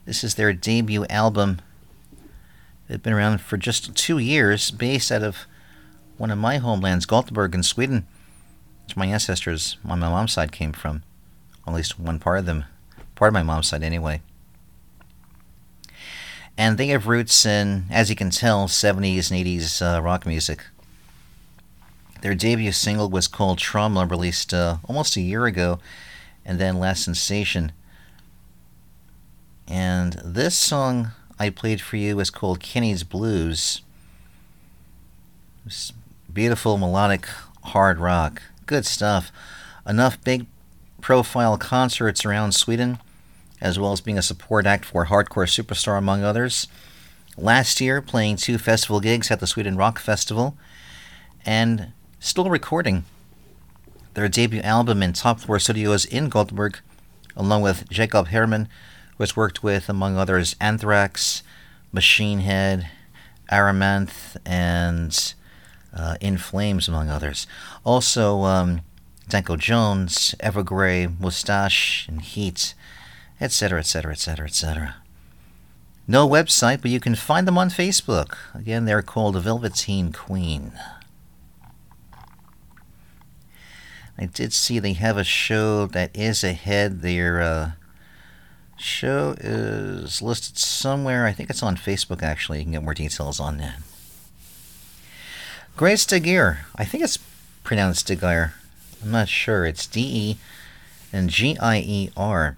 [0.05, 1.61] This is their debut album.
[2.87, 5.45] They've been around for just two years, based out of
[6.17, 8.07] one of my homelands, Gothenburg in Sweden.
[8.85, 11.03] Which my ancestors on my mom's side came from.
[11.67, 12.65] At least one part of them.
[13.13, 14.21] Part of my mom's side, anyway.
[16.59, 20.65] And they have roots in, as you can tell, 70s and 80s uh, rock music.
[22.21, 25.79] Their debut single was called Trauma, released uh, almost a year ago,
[26.43, 27.71] and then Last Sensation.
[29.69, 33.81] And this song I played for you is called Kenny's Blues.
[35.65, 35.93] It's
[36.31, 37.25] beautiful, melodic,
[37.63, 38.41] hard rock.
[38.65, 39.31] Good stuff.
[39.87, 40.45] Enough big
[40.99, 42.99] profile concerts around Sweden,
[43.61, 46.67] as well as being a support act for Hardcore Superstar, among others.
[47.37, 50.57] Last year, playing two festival gigs at the Sweden Rock Festival,
[51.45, 53.05] and still recording
[54.13, 56.79] their debut album in Top Floor Studios in Gothenburg,
[57.35, 58.67] along with Jacob Herman,
[59.17, 61.43] who has worked with, among others, Anthrax,
[61.91, 62.89] Machine Head,
[63.51, 65.33] Amaranthe, and
[65.95, 67.47] uh, In Flames, among others.
[67.85, 68.81] Also, um,
[69.27, 72.73] Danko Jones, Evergrey, Mustasch, and Heat,
[73.39, 74.95] etc., etc., etc., etc.
[76.07, 78.35] No website, but you can find them on Facebook.
[78.55, 80.71] Again, they're called the Velveteen Queen.
[84.17, 87.01] I did see they have a show that is ahead.
[87.01, 87.71] Their uh,
[88.75, 91.25] show is listed somewhere.
[91.25, 92.57] I think it's on Facebook, actually.
[92.57, 93.75] You can get more details on that.
[95.77, 96.65] Grace Daguerre.
[96.75, 97.19] I think it's
[97.63, 98.55] pronounced Daguerre.
[99.01, 99.65] I'm not sure.
[99.65, 100.37] It's D E
[101.13, 102.57] and G I E R.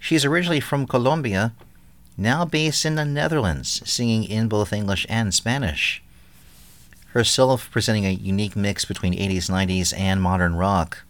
[0.00, 1.52] She's originally from Colombia,
[2.16, 6.02] now based in the Netherlands, singing in both English and Spanish.
[7.08, 11.04] Herself presenting a unique mix between 80s, 90s, and modern rock.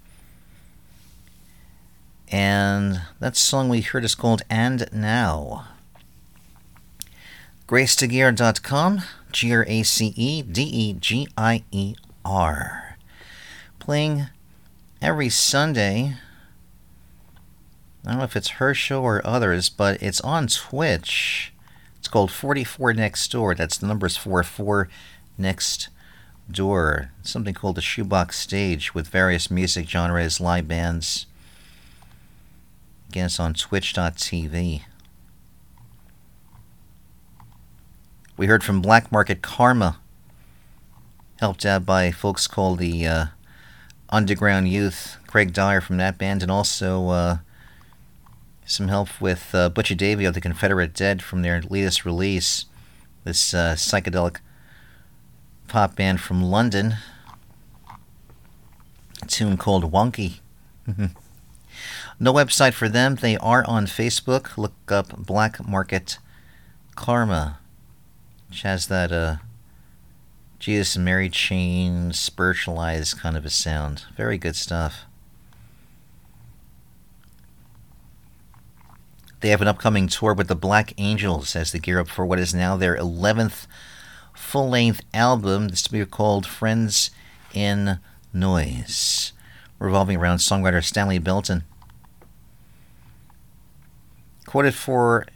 [2.30, 5.66] And that song we heard is called And Now.
[7.68, 11.94] GraceDeGier.com, G R A C E D E G I E
[12.24, 12.96] R.
[13.78, 14.26] Playing
[15.00, 16.16] every Sunday.
[18.04, 21.52] I don't know if it's her show or others, but it's on Twitch.
[21.98, 23.56] It's called 44 Next Door.
[23.56, 24.88] That's the numbers 44
[25.36, 25.88] Next
[26.50, 27.10] Door.
[27.22, 31.26] Something called the Shoebox Stage with various music genres, live bands.
[33.10, 34.82] Again, it's on twitch.tv.
[38.36, 39.98] We heard from Black Market Karma,
[41.38, 43.26] helped out by folks called the uh,
[44.08, 47.38] Underground Youth, Craig Dyer from that band, and also uh,
[48.70, 52.66] some help with uh, Butcher Davy of the Confederate Dead from their latest release,
[53.24, 54.36] this uh, psychedelic
[55.66, 56.94] pop band from London,
[59.20, 60.38] a tune called Wonky.
[62.20, 63.16] no website for them.
[63.16, 64.56] They are on Facebook.
[64.56, 66.18] Look up Black Market
[66.94, 67.58] Karma,
[68.48, 69.36] which has that uh,
[70.60, 74.04] Jesus and Mary chain, spiritualized kind of a sound.
[74.16, 75.06] Very good stuff.
[79.40, 82.38] They have an upcoming tour with the Black Angels as they gear up for what
[82.38, 83.66] is now their 11th
[84.34, 85.68] full length album.
[85.68, 87.10] This to be called Friends
[87.54, 88.00] in
[88.34, 89.32] Noise,
[89.78, 91.64] revolving around songwriter Stanley Belton.
[94.46, 95.26] Quoted for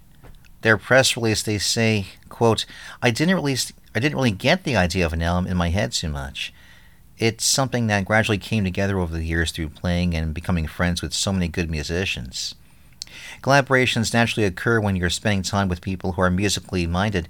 [0.60, 2.66] their press release, they say, quote,
[3.01, 5.93] I didn't release I didn't really get the idea of an album in my head
[5.93, 6.52] too much.
[7.16, 11.14] It's something that gradually came together over the years through playing and becoming friends with
[11.14, 12.56] so many good musicians.
[13.44, 17.28] Collaborations naturally occur when you're spending time with people who are musically minded,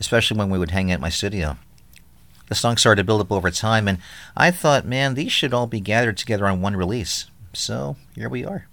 [0.00, 1.58] especially when we would hang out in my studio.
[2.48, 3.98] The songs started to build up over time, and
[4.34, 7.26] I thought, man, these should all be gathered together on one release.
[7.52, 8.68] So here we are.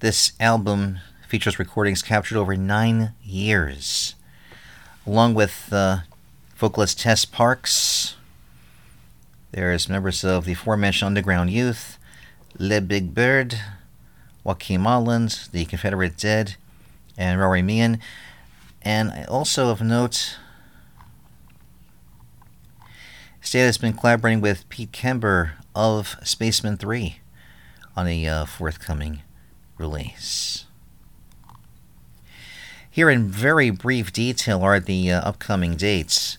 [0.00, 4.14] This album features recordings captured over nine years,
[5.06, 5.98] along with uh,
[6.56, 8.16] vocalist Tess Parks.
[9.52, 11.98] There's members of the aforementioned Underground Youth,
[12.58, 13.58] Le Big Bird,
[14.42, 16.56] Joaquin Molland, the Confederate Dead,
[17.16, 17.98] and Rory Meehan.
[18.82, 20.36] And also of note,
[23.40, 27.18] State has been collaborating with Pete Kember of Spacemen 3
[27.96, 29.22] on a uh, forthcoming
[29.76, 30.64] release.
[32.90, 36.38] Here in very brief detail are the uh, upcoming dates.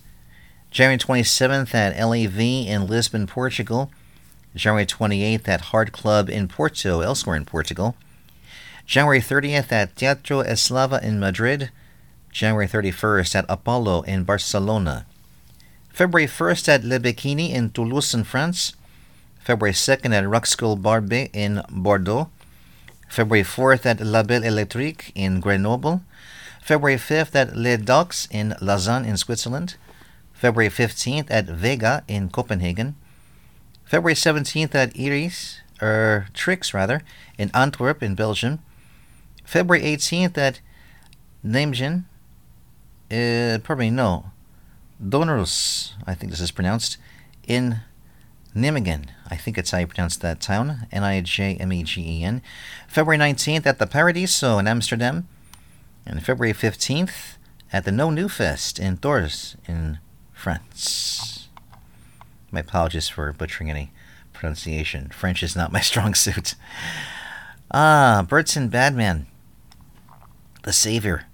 [0.72, 3.92] January 27th at LAV in Lisbon, Portugal.
[4.56, 7.96] January 28th at Hard Club in Porto, elsewhere in Portugal.
[8.86, 11.72] January 30th at Teatro Eslava in Madrid.
[12.32, 15.06] January 31st at Apollo in Barcelona.
[15.90, 18.74] February 1st at Le Bikini in Toulouse, in France.
[19.40, 22.30] February 2nd at School Barbe in Bordeaux.
[23.08, 26.02] February 4th at La Belle Electrique in Grenoble.
[26.62, 29.76] February 5th at Les Docks in Lausanne in Switzerland.
[30.34, 32.96] February 15th at Vega in Copenhagen.
[33.86, 37.02] February 17th at Iris, or Trix rather,
[37.38, 38.60] in Antwerp in Belgium.
[39.44, 40.60] February 18th at
[41.46, 42.06] Nijmegen,
[43.12, 44.32] uh, probably no,
[45.02, 46.98] Donorus, I think this is pronounced,
[47.48, 47.82] in
[48.56, 49.10] Nijmegen.
[49.30, 50.88] I think it's how you pronounce that town.
[50.92, 52.42] N I J M E G E N.
[52.88, 55.28] February 19th at the Paradiso in Amsterdam.
[56.06, 57.38] And February 15th
[57.74, 60.00] at the No New Fest in Tours in
[60.34, 61.45] France.
[62.56, 63.92] My apologies for butchering any
[64.32, 65.10] pronunciation.
[65.10, 66.56] French is not my strong suit.
[67.70, 69.28] Ah, Borton Badman,
[70.64, 71.26] The Savior.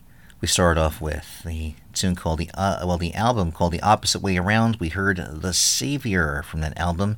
[0.41, 4.23] We started off with the tune called the uh, well, the album called The Opposite
[4.23, 4.77] Way Around.
[4.77, 7.17] We heard The Savior from that album.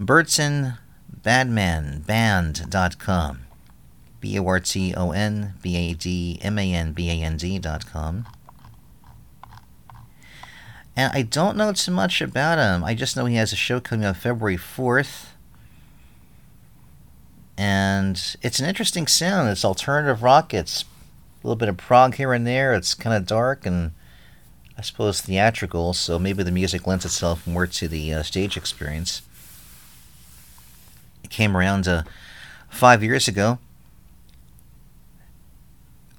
[0.00, 3.40] Borton Badman Band.com.
[4.18, 7.36] B O R T O N B A D M A N B A N
[7.36, 8.26] D dot com.
[10.96, 12.82] And I don't know too much about him.
[12.82, 15.26] I just know he has a show coming up February 4th.
[17.58, 19.50] And it's an interesting sound.
[19.50, 20.54] It's alternative rock.
[20.54, 22.72] It's a little bit of prog here and there.
[22.74, 23.92] It's kind of dark and
[24.78, 29.22] I suppose theatrical, so maybe the music lends itself more to the uh, stage experience.
[31.24, 32.02] It came around uh,
[32.68, 33.58] five years ago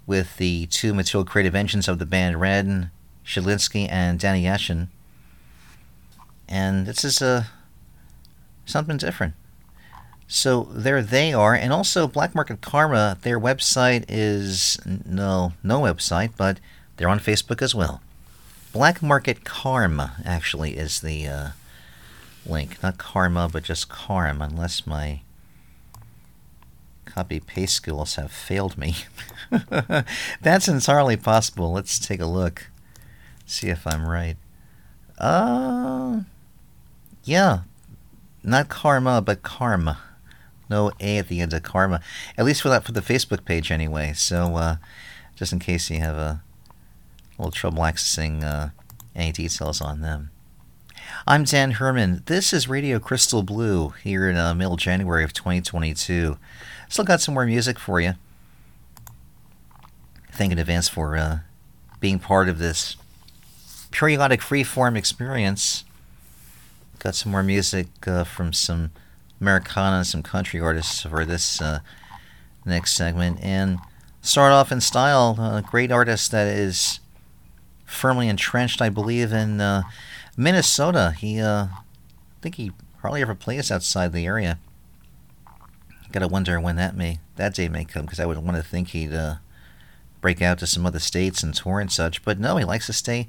[0.08, 2.90] with the two material creative engines of the band Red
[3.28, 4.88] Shilinsky and Danny Yashin.
[6.48, 7.44] And this is uh,
[8.66, 9.34] something different.
[10.28, 13.18] So there they are, and also Black Market Karma.
[13.22, 16.60] Their website is no no website, but
[16.98, 18.02] they're on Facebook as well.
[18.74, 21.48] Black Market Karma actually is the uh,
[22.46, 25.22] link, not Karma, but just Karm, unless my
[27.06, 28.96] copy paste skills have failed me.
[30.42, 31.72] That's entirely possible.
[31.72, 32.68] Let's take a look,
[33.48, 34.38] see if I'm right.
[35.18, 36.22] Uh,
[37.24, 37.62] yeah,
[38.44, 40.00] not karma, but karma.
[40.70, 42.02] No A at the end of karma.
[42.38, 44.14] At least for that for the Facebook page anyway.
[44.14, 44.76] So uh,
[45.36, 46.44] just in case you have a
[47.38, 48.70] little trouble accessing uh,
[49.16, 50.30] any details on them.
[51.26, 52.24] I'm Dan Herman.
[52.26, 56.38] This is Radio Crystal Blue here in uh, middle January of 2022.
[56.90, 58.14] Still got some more music for you.
[60.34, 61.40] Thank in advance for uh,
[62.02, 62.98] being part of this
[63.92, 65.84] periodic freeform experience.
[67.00, 68.92] Got some more music uh, from some
[69.40, 71.80] Americana some country artists for this uh,
[72.66, 73.40] next segment.
[73.42, 73.80] And
[74.22, 77.00] start off in style, a great artist that is
[77.86, 79.84] firmly entrenched, I believe, in uh,
[80.36, 81.14] Minnesota.
[81.18, 81.80] He, uh, I
[82.42, 84.60] think he hardly ever plays outside the area.
[86.12, 88.90] Gotta wonder when that may that day may come because I would want to think
[88.90, 89.36] he'd uh,
[90.22, 92.24] break out to some other states and tour and such.
[92.24, 93.28] But no, he likes to stay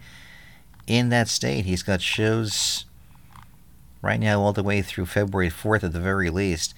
[0.88, 1.66] in that state.
[1.66, 2.86] He's got shows
[4.02, 6.74] right now all the way through February 4th at the very least.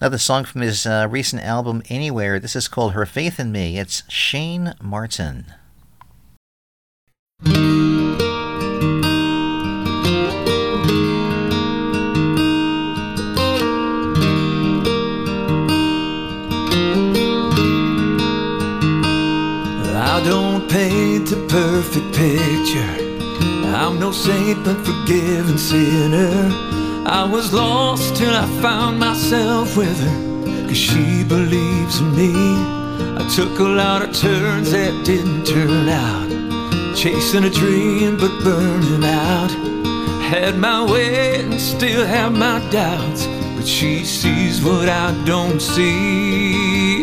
[0.00, 2.38] Another song from his uh, recent album, Anywhere.
[2.38, 3.78] This is called Her Faith in Me.
[3.78, 5.46] It's Shane Martin.
[20.00, 23.07] I don't paint a perfect picture.
[23.80, 26.50] I'm no saint but forgiven sinner.
[27.06, 30.66] I was lost till I found myself with her.
[30.66, 32.32] Cause she believes in me.
[33.20, 36.28] I took a lot of turns that didn't turn out.
[36.96, 39.52] Chasing a dream but burning out.
[40.22, 43.28] Had my way and still have my doubts.
[43.56, 46.98] But she sees what I don't see.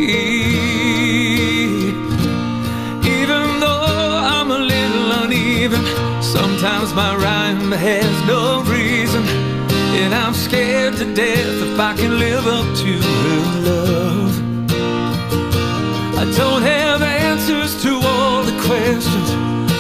[6.96, 9.22] My rhyme has no reason.
[10.00, 14.34] And I'm scared to death if I can live up to her love.
[16.18, 19.30] I don't have answers to all the questions,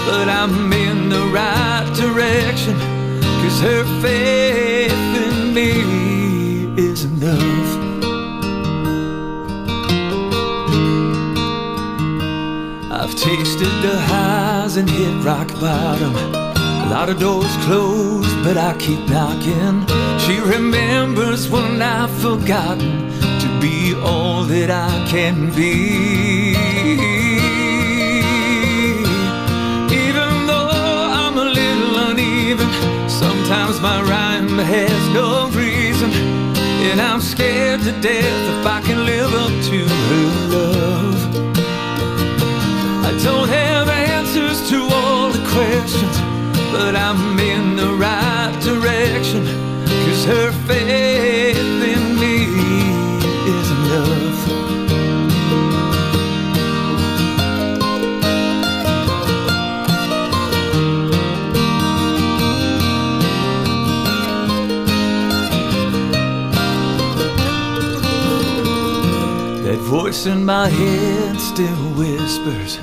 [0.05, 2.75] but I'm in the right direction.
[3.41, 4.91] Cause her faith
[5.25, 5.71] in me
[6.77, 7.69] is enough.
[12.91, 16.54] I've tasted the highs and hit rock bottom.
[16.85, 19.87] A lot of doors closed, but I keep knocking.
[20.19, 23.09] She remembers when I've forgotten
[23.41, 26.53] to be all that I can be.
[30.03, 30.69] Even though
[31.21, 32.69] I'm a little uneven,
[33.09, 36.11] sometimes my rhyme has no reason.
[36.87, 41.19] And I'm scared to death if I can live up to her love.
[43.09, 46.15] I don't have answers to all the questions,
[46.77, 49.43] but I'm in the right direction.
[50.03, 51.57] Cause her faith
[51.93, 52.37] in me
[53.57, 54.39] is enough.
[69.63, 72.79] That voice in my head still whispers,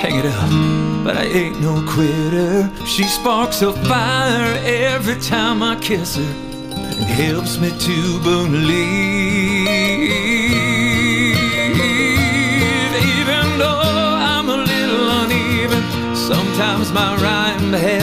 [0.00, 2.70] Hang it up, but I ain't no quitter.
[2.86, 9.68] She sparks a fire every time I kiss her and helps me to believe.
[13.18, 13.82] Even though
[14.32, 15.84] I'm a little uneven,
[16.16, 17.99] sometimes my rhyme has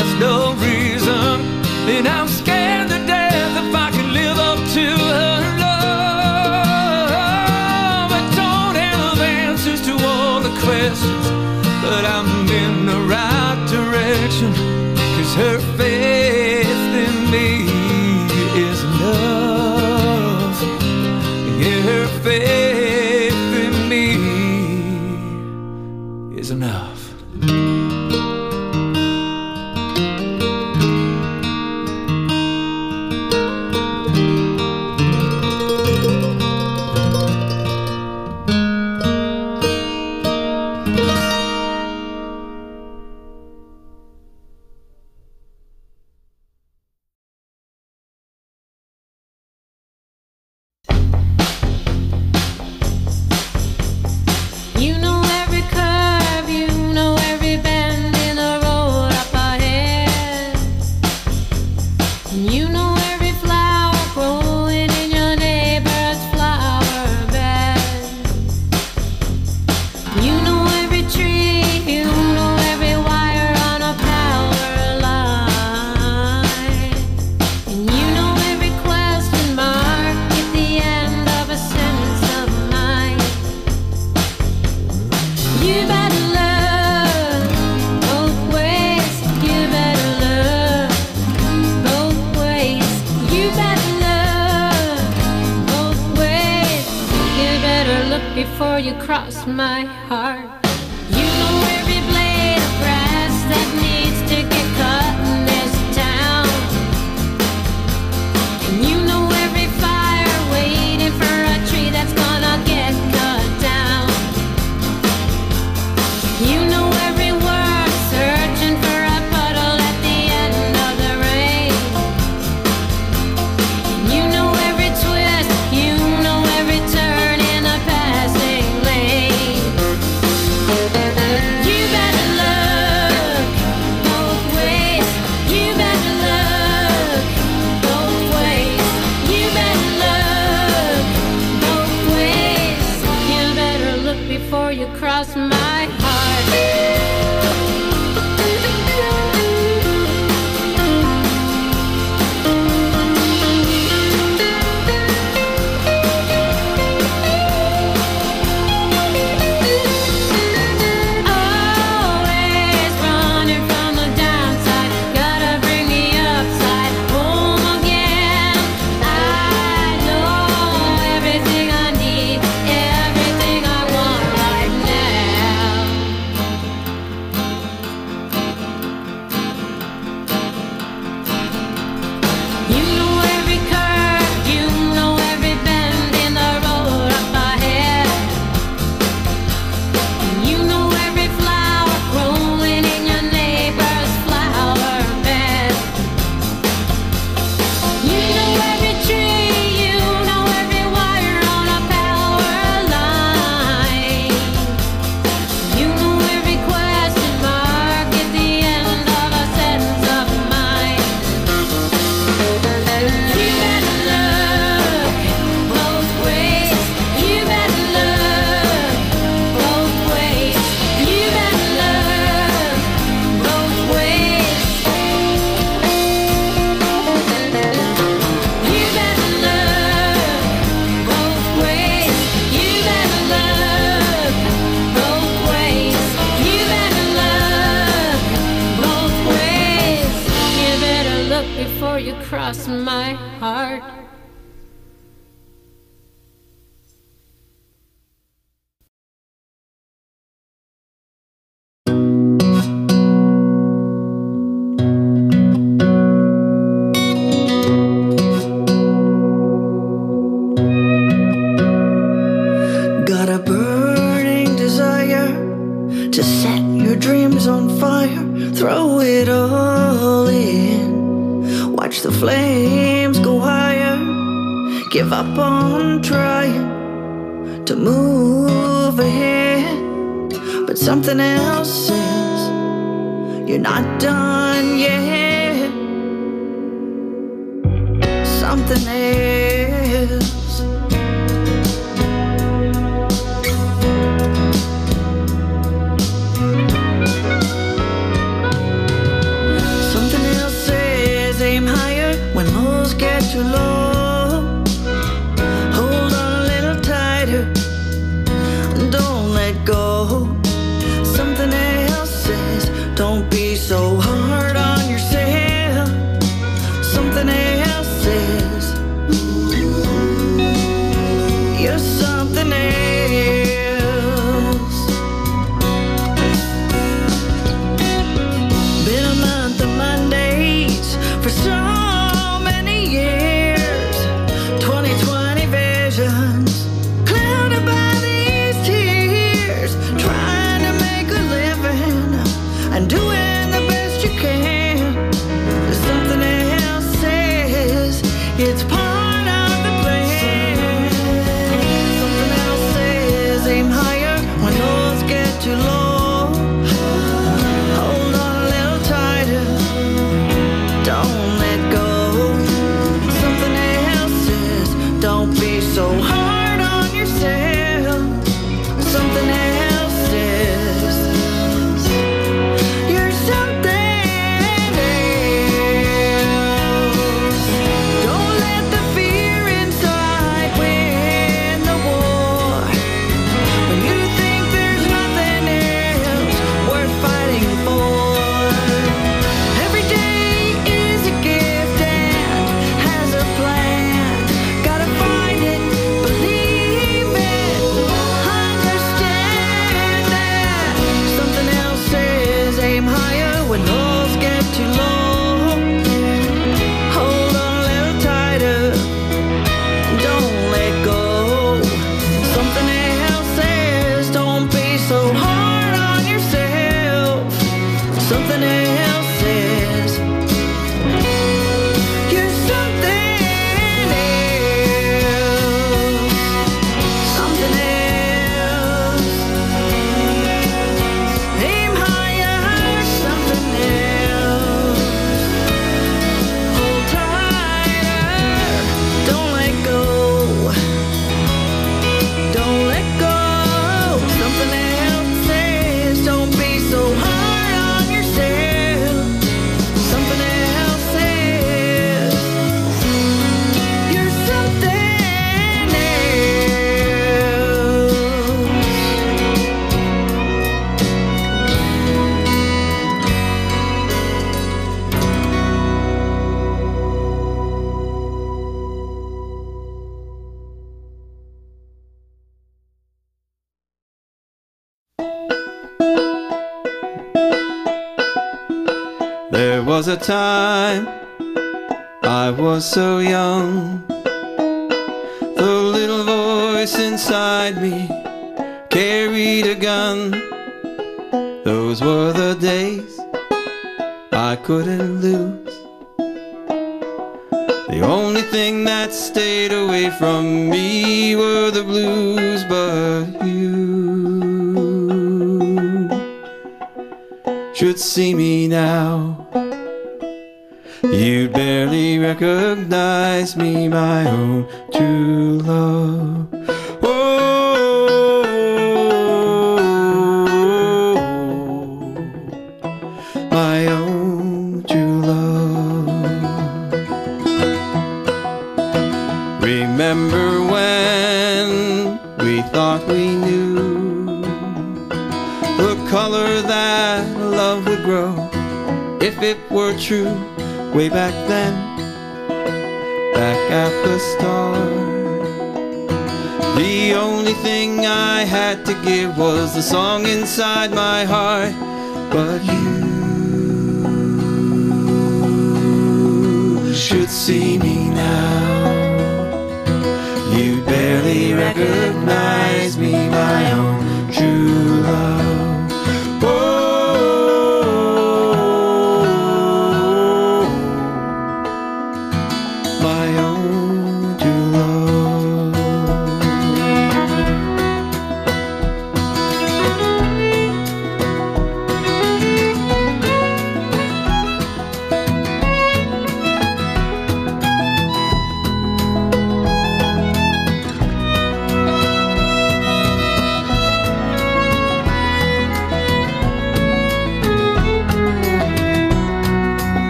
[482.68, 483.37] so young.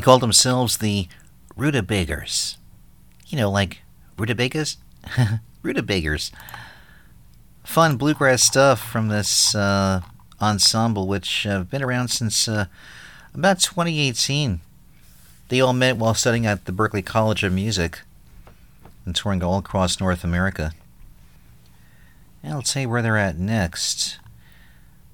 [0.00, 1.08] They called themselves the
[1.58, 2.56] Rutabeggars.
[3.26, 3.82] You know, like
[4.16, 4.78] rutabagas?
[5.62, 6.32] rutabagas.
[7.64, 10.00] Fun bluegrass stuff from this uh,
[10.40, 12.64] ensemble, which have been around since uh,
[13.34, 14.62] about 2018.
[15.50, 18.00] They all met while studying at the Berklee College of Music
[19.04, 20.72] and touring all across North America.
[22.42, 24.18] And I'll tell you where they're at next.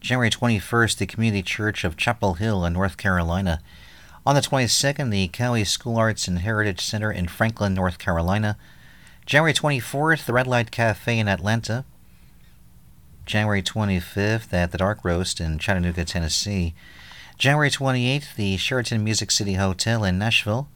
[0.00, 3.60] January 21st, the Community Church of Chapel Hill in North Carolina.
[4.26, 8.58] On the 22nd, the Cowee School Arts and Heritage Center in Franklin, North Carolina.
[9.24, 11.84] January 24th, the Red Light Cafe in Atlanta.
[13.24, 16.74] January 25th, at the Dark Roast in Chattanooga, Tennessee.
[17.38, 20.68] January 28th, the Sheraton Music City Hotel in Nashville.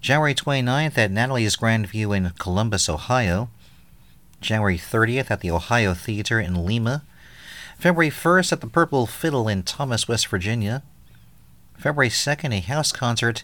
[0.00, 3.50] January 29th, at Natalie's Grand View in Columbus, Ohio.
[4.40, 7.04] January 30th, at the Ohio Theater in Lima.
[7.78, 10.82] February 1st, at the Purple Fiddle in Thomas, West Virginia.
[11.78, 13.42] February 2nd, a house concert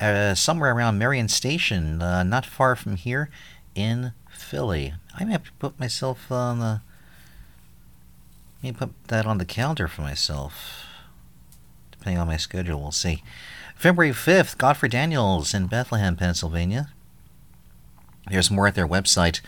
[0.00, 3.28] uh, somewhere around Merion Station, uh, not far from here
[3.74, 4.94] in Philly.
[5.14, 6.80] I may have to put myself on the.
[8.62, 10.84] May put that on the calendar for myself.
[11.92, 13.22] Depending on my schedule, we'll see.
[13.76, 16.90] February 5th, Godfrey Daniels in Bethlehem, Pennsylvania.
[18.28, 19.40] There's more at their website,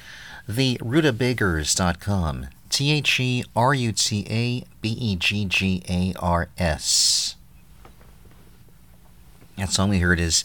[0.49, 2.47] therutabeggars.com.
[2.71, 7.35] T H E R U T A B E G G A R S.
[9.61, 10.43] That song we heard is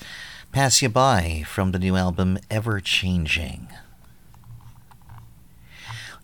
[0.51, 3.69] Pass You By from the new album Ever Changing.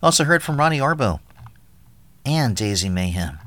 [0.02, 1.20] Also heard from Rani Arbo
[2.26, 3.38] and Daisy Mayhem.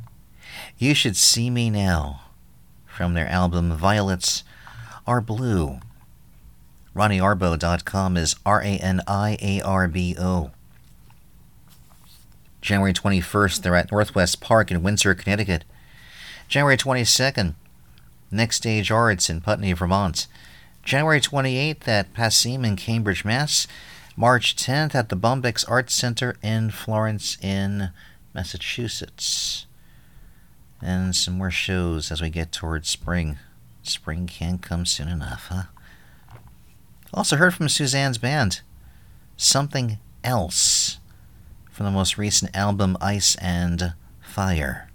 [0.79, 2.21] You Should See Me Now
[2.87, 4.43] from their album Violets
[5.05, 5.77] Are Blue.
[6.95, 10.49] RaniArbo.com is R A N I A R B O.
[12.61, 15.65] January 21st, they're at Northwest Park in Windsor, Connecticut.
[16.47, 17.53] January 22nd,
[18.31, 20.27] Next Stage Arts in Putney, Vermont.
[20.83, 23.67] January 28th at Passim in Cambridge, Mass.
[24.17, 27.89] March 10th at the Bombyx Arts Center in Florence, in
[28.33, 29.65] Massachusetts.
[30.81, 33.37] And some more shows as we get towards spring.
[33.83, 35.63] Spring can't come soon enough, huh?
[37.13, 38.61] Also heard from Suzanne's band,
[39.37, 40.99] Something Else,
[41.71, 44.89] from the most recent album Ice and Fire.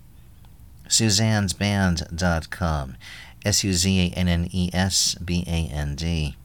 [0.91, 2.97] Suzanne'sBand.com.
[3.45, 6.37] S U Z A N N E S B A N D.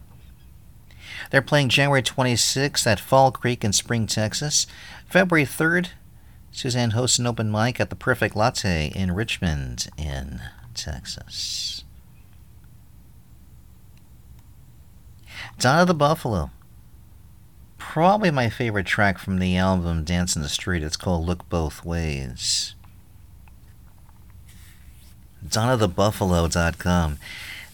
[1.31, 4.67] They're playing January 26th at Fall Creek in Spring, Texas.
[5.07, 5.89] February 3rd,
[6.51, 10.41] Suzanne hosts an open mic at the Perfect Latte in Richmond, in
[10.73, 11.83] Texas.
[15.59, 16.51] Donna the Buffalo.
[17.77, 20.83] Probably my favorite track from the album Dance in the Street.
[20.83, 22.74] It's called Look Both Ways.
[25.49, 27.17] DonnaTheBuffalo.com.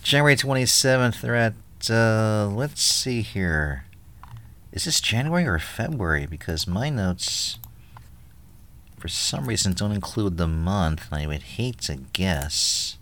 [0.04, 1.54] January 27th, they're at,
[1.90, 3.86] uh, let's see here.
[4.72, 6.26] Is this January or February?
[6.26, 7.60] Because my notes,
[8.98, 12.98] for some reason, don't include the month, and I would hate to guess.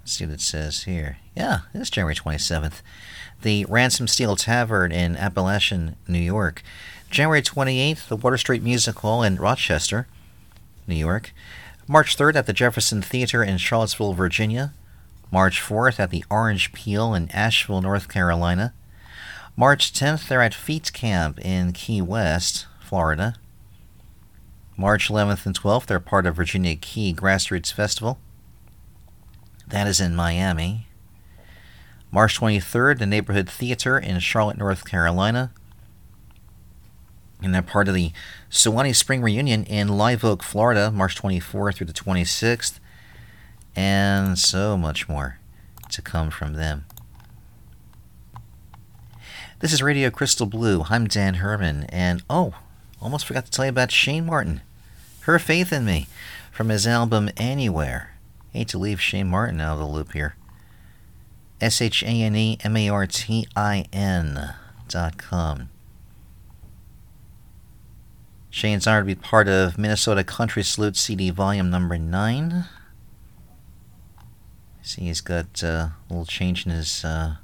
[0.00, 1.18] Let's see what it says here.
[1.36, 2.80] Yeah, it is January 27th.
[3.42, 6.62] The Ransom Steel Tavern in Apalachin, New York.
[7.10, 10.08] January 28th, the Water Street Music Hall in Rochester,
[10.86, 11.32] New York.
[11.90, 14.74] March 3rd at the Jefferson Theater in Charlottesville, Virginia.
[15.32, 18.74] March 4th at the Orange Peel in Asheville, North Carolina.
[19.56, 23.36] March 10th, they're at Feet Camp in Key West, Florida.
[24.76, 28.18] March 11th and 12th, they're part of Virginia Key Grassroots Festival.
[29.66, 30.88] That is in Miami.
[32.10, 35.52] March 23rd, the Neighborhood Theater in Charlotte, North Carolina.
[37.42, 38.12] And they're part of the
[38.50, 42.80] Suwannee Spring Reunion in Live Oak, Florida, March 24th through the 26th.
[43.76, 45.38] And so much more
[45.90, 46.86] to come from them.
[49.60, 50.84] This is Radio Crystal Blue.
[50.88, 51.84] I'm Dan Herman.
[51.90, 52.54] And oh,
[53.02, 54.62] almost forgot to tell you about Shane Martin.
[55.20, 56.06] Her Faith in Me
[56.50, 58.14] from his album Anywhere.
[58.52, 60.36] Hate to leave Shane Martin out of the loop here.
[61.60, 64.54] S H A N E M A R T I N
[64.88, 65.68] dot com.
[68.50, 72.64] Shane's honored to be part of Minnesota Country Salute CD Volume Number 9.
[74.82, 77.36] See, he's got uh, a little change in his uh,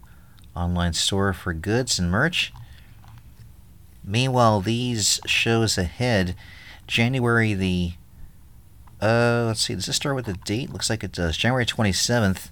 [0.57, 2.55] online store for goods and merch.
[4.03, 6.35] Meanwhile, these shows ahead,
[6.87, 7.93] January the.
[9.01, 10.73] Uh, let's see, does this start with a date?
[10.73, 11.37] Looks like it does.
[11.37, 12.49] January 27th,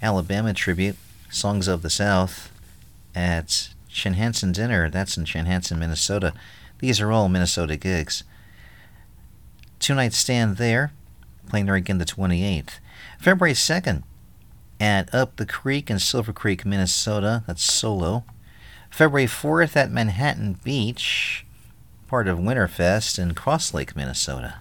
[0.00, 0.96] Alabama Tribute,
[1.30, 2.50] Songs of the South
[3.14, 4.88] at Chanhassen Dinner.
[4.88, 6.32] That's in Chanhassen, Minnesota.
[6.78, 8.24] These are all Minnesota gigs.
[9.78, 10.92] Two night stand there,
[11.48, 12.78] playing there again the 28th.
[13.18, 14.02] February 2nd,
[14.80, 17.42] at Up the Creek in Silver Creek, Minnesota.
[17.46, 18.24] That's solo.
[18.90, 21.44] February 4th at Manhattan Beach,
[22.06, 24.54] part of Winterfest in Cross Lake, Minnesota.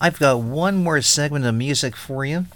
[0.00, 2.46] I've got one more segment of music for you.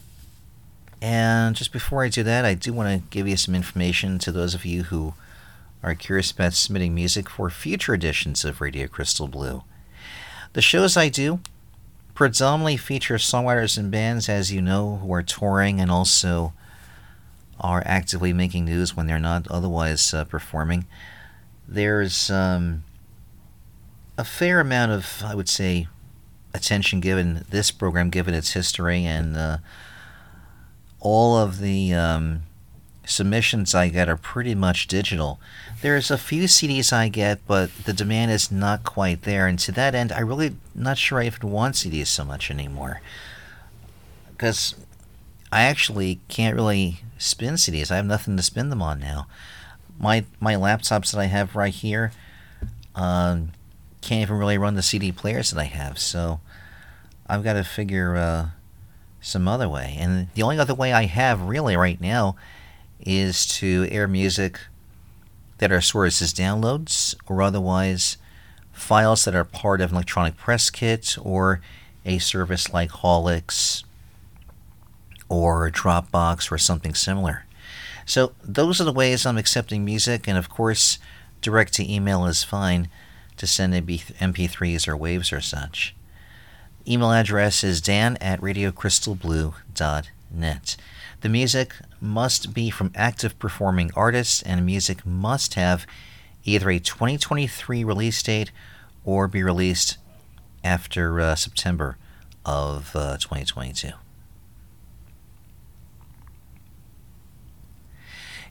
[1.00, 4.30] And just before I do that, I do want to give you some information to
[4.30, 5.14] those of you who
[5.82, 9.64] are curious about submitting music for future editions of Radio Crystal Blue.
[10.52, 11.40] The shows I do
[12.14, 16.52] predominantly feature songwriters and bands, as you know, who are touring and also
[17.58, 20.86] are actively making news when they're not otherwise uh, performing.
[21.66, 22.84] There's um,
[24.18, 25.88] a fair amount of, I would say,
[26.52, 29.58] attention given this program, given its history, and uh,
[31.00, 32.42] all of the um,
[33.04, 35.40] submissions I get are pretty much digital.
[35.80, 39.72] There's a few CDs I get, but the demand is not quite there, and to
[39.72, 43.00] that end, I really not sure I even want CDs so much anymore.
[44.30, 44.74] Because
[45.50, 47.90] I actually can't really spin CDs.
[47.90, 49.26] I have nothing to spin them on now.
[49.98, 52.12] My my laptops that I have right here
[52.94, 53.52] um,
[54.00, 55.98] can't even really run the CD players that I have.
[55.98, 56.40] So
[57.26, 58.46] I've got to figure uh,
[59.20, 59.96] some other way.
[59.98, 62.36] And the only other way I have really right now
[63.04, 64.60] is to air music
[65.58, 68.16] that are sourced as downloads or otherwise
[68.72, 71.60] files that are part of an electronic press kit or
[72.04, 73.84] a service like Haulix
[75.28, 77.44] or Dropbox or something similar.
[78.04, 80.98] So those are the ways I'm accepting music, and of course,
[81.40, 82.88] direct to email is fine
[83.36, 85.94] to send MP3s or waves or such.
[86.86, 90.76] Email address is dan at radiocrystalblue.net.
[91.22, 95.86] The music must be from active performing artists, and music must have
[96.44, 98.50] either a 2023 release date
[99.04, 99.98] or be released
[100.64, 101.96] after uh, September
[102.44, 103.90] of uh, 2022.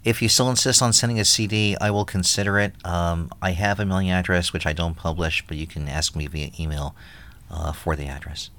[0.05, 2.73] If you still insist on sending a CD, I will consider it.
[2.85, 6.25] Um, I have a mailing address which I don't publish, but you can ask me
[6.25, 6.95] via email
[7.51, 8.49] uh, for the address.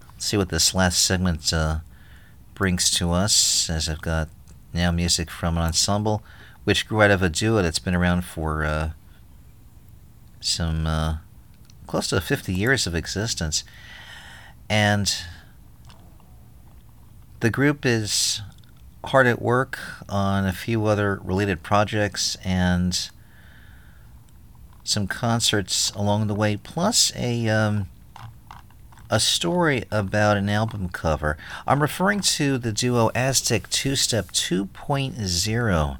[0.00, 1.78] Let's see what this last segment uh,
[2.54, 4.28] brings to us, as I've got
[4.72, 6.22] now music from an ensemble
[6.64, 8.90] which grew out of a duo that's been around for uh,
[10.40, 11.18] some uh,
[11.86, 13.64] close to 50 years of existence.
[14.68, 15.14] And
[17.40, 18.40] the group is
[19.04, 19.78] hard at work
[20.08, 23.10] on a few other related projects and
[24.82, 27.88] some concerts along the way, plus a um,
[29.14, 31.38] a story about an album cover.
[31.68, 35.98] I'm referring to the duo Aztec Two Step 2.0,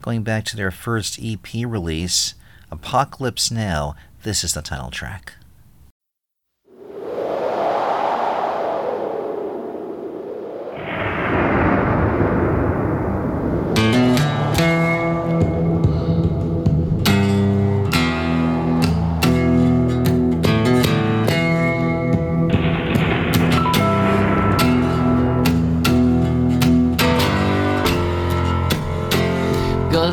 [0.00, 2.32] going back to their first EP release,
[2.70, 3.94] Apocalypse Now.
[4.22, 5.34] This is the title track.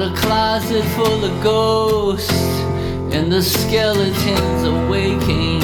[0.08, 2.32] A closet full of ghosts
[3.12, 5.64] and the skeletons awaking.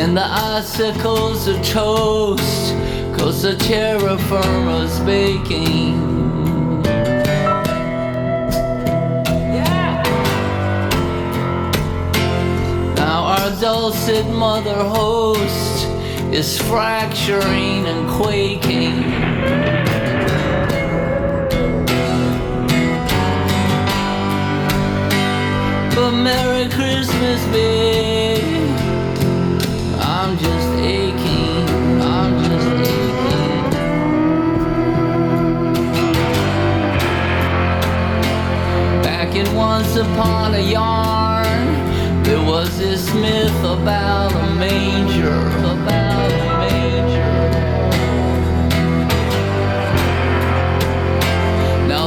[0.00, 2.74] And the icicles are toast,
[3.18, 6.00] cause the terra firma's baking.
[12.94, 15.73] Now our dulcet mother host
[16.34, 19.02] is fracturing and quaking.
[25.94, 28.68] But Merry Christmas, babe.
[30.00, 32.02] I'm just aching.
[32.02, 33.70] I'm just aching.
[39.04, 46.13] Back in once upon a yarn, there was this myth about a manger, about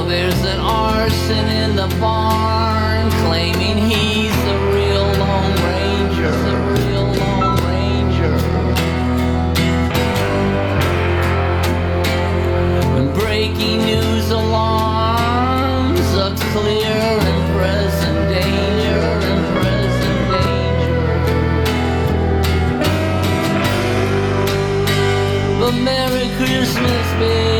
[0.07, 7.57] there's an arson in the barn, claiming he's the real Lone Ranger, the real Lone
[7.67, 8.37] Ranger.
[12.93, 16.99] When breaking news alarms a clear
[17.31, 20.95] and present danger and present danger.
[25.59, 27.56] But Merry Christmas, babe,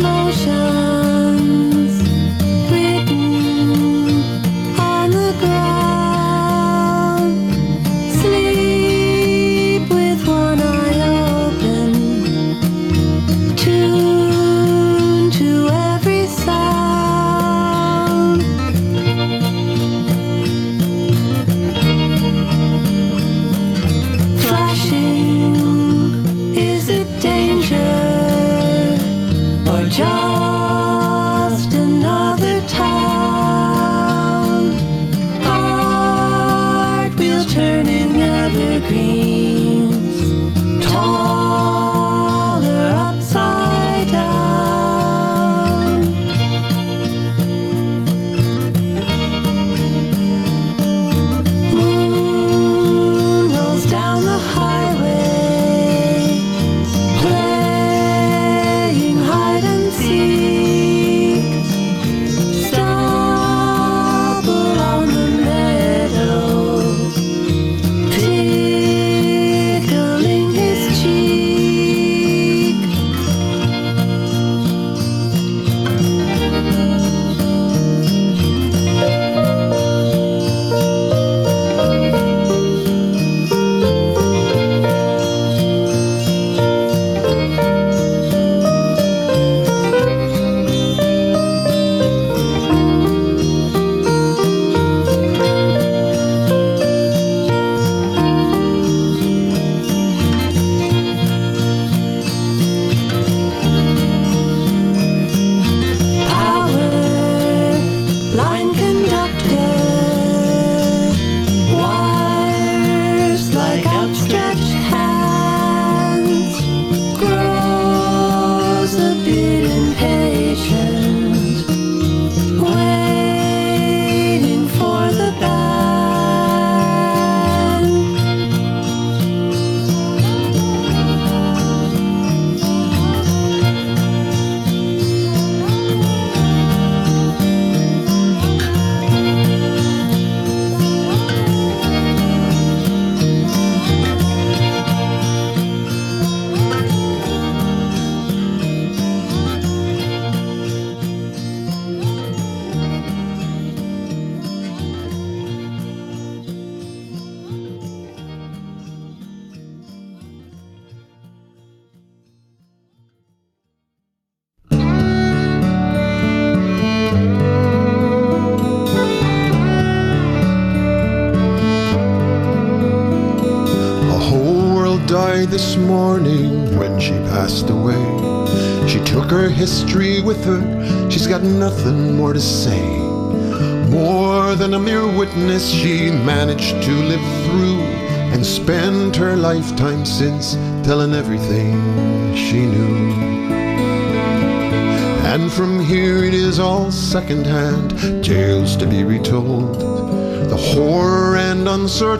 [0.00, 0.97] 梦想。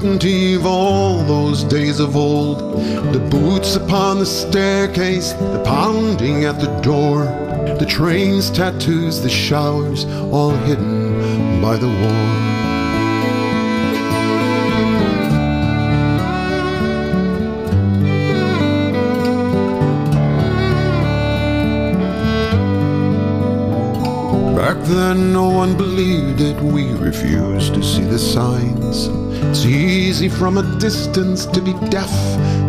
[0.02, 2.58] And uncertainty of all those days of old.
[3.12, 7.24] The boots upon the staircase, the pounding at the door.
[7.78, 12.58] The trains, tattoos, the showers, all hidden by the war.
[24.56, 26.60] Back then, no one believed it.
[26.60, 29.27] We refused to see the signs.
[29.40, 32.12] It's easy from a distance to be deaf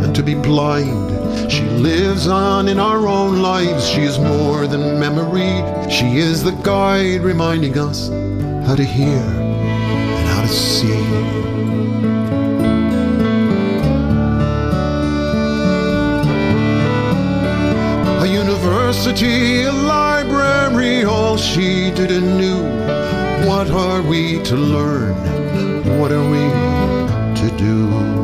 [0.04, 1.52] and to be blind.
[1.52, 3.88] She lives on in our own lives.
[3.88, 5.64] She is more than memory.
[5.90, 8.10] She is the guide reminding us
[8.68, 10.94] how to hear and how to see.
[18.22, 22.62] A university, a library, all she did and knew.
[23.48, 25.39] What are we to learn?
[26.00, 26.40] What are we
[27.42, 28.19] to do?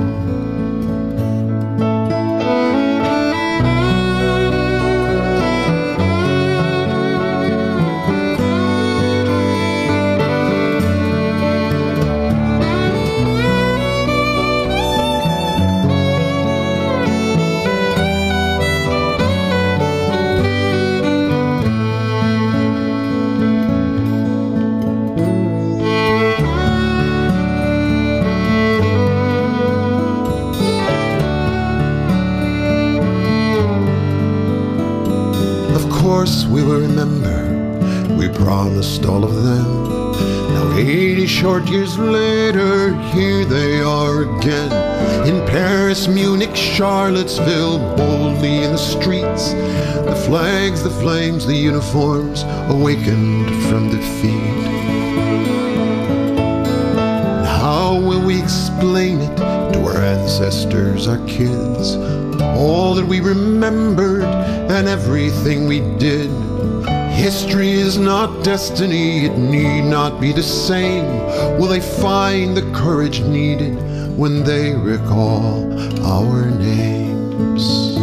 [41.46, 44.72] Short years later, here they are again.
[45.28, 49.54] In Paris, Munich, Charlottesville, boldly in the streets.
[49.54, 54.66] The flags, the flames, the uniforms awakened from defeat.
[57.62, 61.96] How will we explain it to our ancestors, our kids?
[62.58, 66.45] All that we remembered and everything we did.
[67.26, 71.08] History is not destiny, it need not be the same.
[71.58, 73.74] Will they find the courage needed
[74.16, 75.66] when they recall
[76.06, 77.96] our names?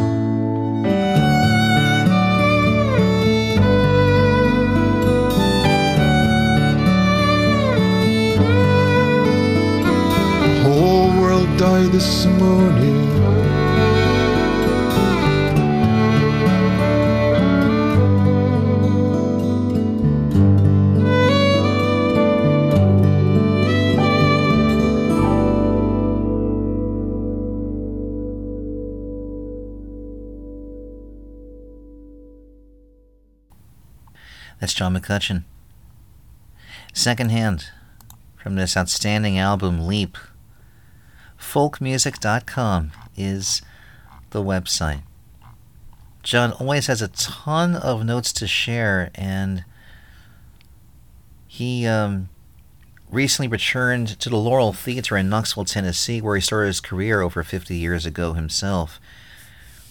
[11.58, 12.71] died this morning.
[35.02, 35.44] McCutcheon.
[36.92, 37.66] Secondhand
[38.36, 40.16] from this outstanding album, Leap.
[41.38, 43.62] Folkmusic.com is
[44.30, 45.02] the website.
[46.22, 49.64] John always has a ton of notes to share, and
[51.48, 52.28] he um,
[53.10, 57.42] recently returned to the Laurel Theater in Knoxville, Tennessee, where he started his career over
[57.42, 59.00] 50 years ago himself.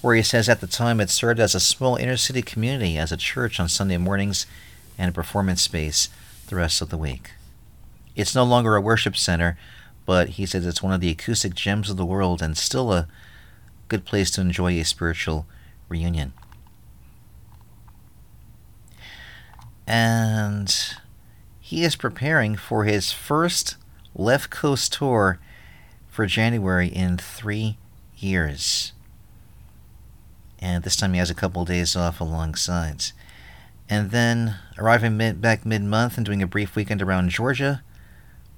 [0.01, 3.11] Where he says at the time it served as a small inner city community, as
[3.11, 4.47] a church on Sunday mornings,
[5.01, 6.09] and a performance space
[6.47, 7.31] the rest of the week.
[8.15, 9.57] It's no longer a worship center,
[10.05, 13.07] but he says it's one of the acoustic gems of the world and still a
[13.87, 15.47] good place to enjoy a spiritual
[15.89, 16.33] reunion.
[19.87, 20.71] And
[21.59, 23.77] he is preparing for his first
[24.13, 25.39] Left Coast tour
[26.09, 27.77] for January in three
[28.17, 28.93] years.
[30.59, 33.05] And this time he has a couple days off alongside.
[33.89, 37.83] And then arriving mid, back mid month and doing a brief weekend around Georgia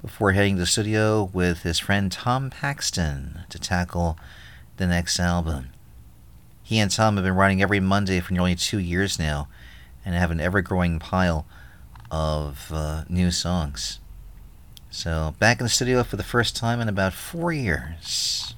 [0.01, 4.17] before heading to the studio with his friend Tom Paxton to tackle
[4.77, 5.69] the next album.
[6.63, 9.49] He and Tom have been writing every Monday for nearly two years now
[10.05, 11.45] and have an ever growing pile
[12.09, 13.99] of uh, new songs.
[14.89, 18.55] So, back in the studio for the first time in about four years.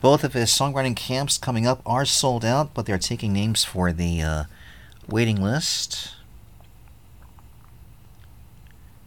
[0.00, 3.92] Both of his songwriting camps coming up are sold out, but they're taking names for
[3.92, 4.44] the uh,
[5.08, 6.14] waiting list.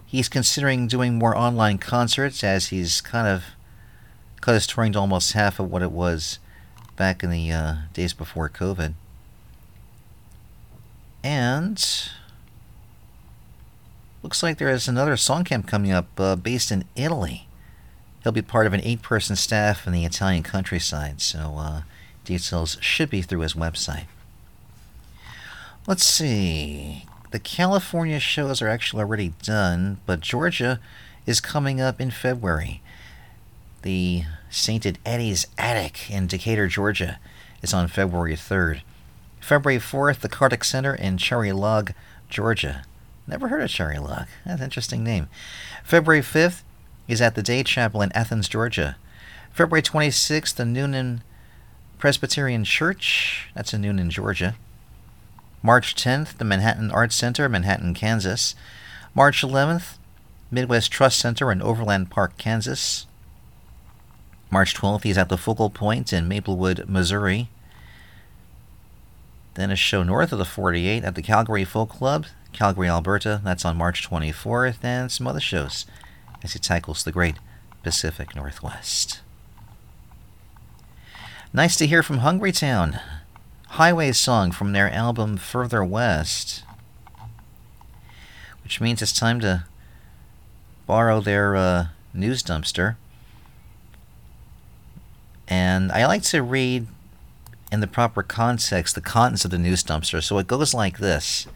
[0.05, 3.43] He's considering doing more online concerts as he's kind of
[4.41, 6.39] cut his touring to almost half of what it was
[6.95, 8.93] back in the uh, days before COVID.
[11.23, 12.09] And
[14.23, 17.47] looks like there is another song camp coming up uh, based in Italy.
[18.23, 21.81] He'll be part of an eight person staff in the Italian countryside, so uh,
[22.25, 24.05] details should be through his website.
[25.87, 27.05] Let's see.
[27.31, 30.79] The California shows are actually already done, but Georgia
[31.25, 32.81] is coming up in February.
[33.81, 37.19] The Sainted Eddie's Attic in Decatur, Georgia
[37.61, 38.81] is on February 3rd.
[39.39, 41.93] February 4th, the Cardick Center in Cherry Log,
[42.29, 42.83] Georgia.
[43.25, 44.27] Never heard of Cherry Log.
[44.45, 45.27] That's an interesting name.
[45.83, 46.63] February 5th
[47.07, 48.97] is at the Day Chapel in Athens, Georgia.
[49.51, 51.21] February 26th, the Newnan
[51.97, 53.49] Presbyterian Church.
[53.55, 54.55] That's in Newnan, Georgia.
[55.61, 58.55] March 10th, the Manhattan Arts Center, Manhattan, Kansas.
[59.13, 59.97] March 11th,
[60.51, 63.07] Midwest Trust Center in Overland Park, Kansas.
[64.51, 67.49] March 12th, he's at the Focal Point in Maplewood, Missouri.
[69.55, 73.41] Then a show north of the 48 at the Calgary Folk Club, Calgary, Alberta.
[73.43, 75.85] That's on March 24th, and some other shows
[76.43, 77.35] as he tackles the great
[77.83, 79.21] Pacific Northwest.
[81.51, 82.99] Nice to hear from Hungry Town.
[83.73, 86.63] Highway song from their album Further West.
[88.63, 89.65] Which means it's time to
[90.87, 92.95] borrow their uh, news dumpster.
[95.47, 96.87] And I like to read
[97.71, 100.21] in the proper context the contents of the news dumpster.
[100.21, 101.47] So it goes like this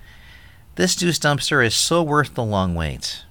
[0.76, 3.24] This news dumpster is so worth the long wait.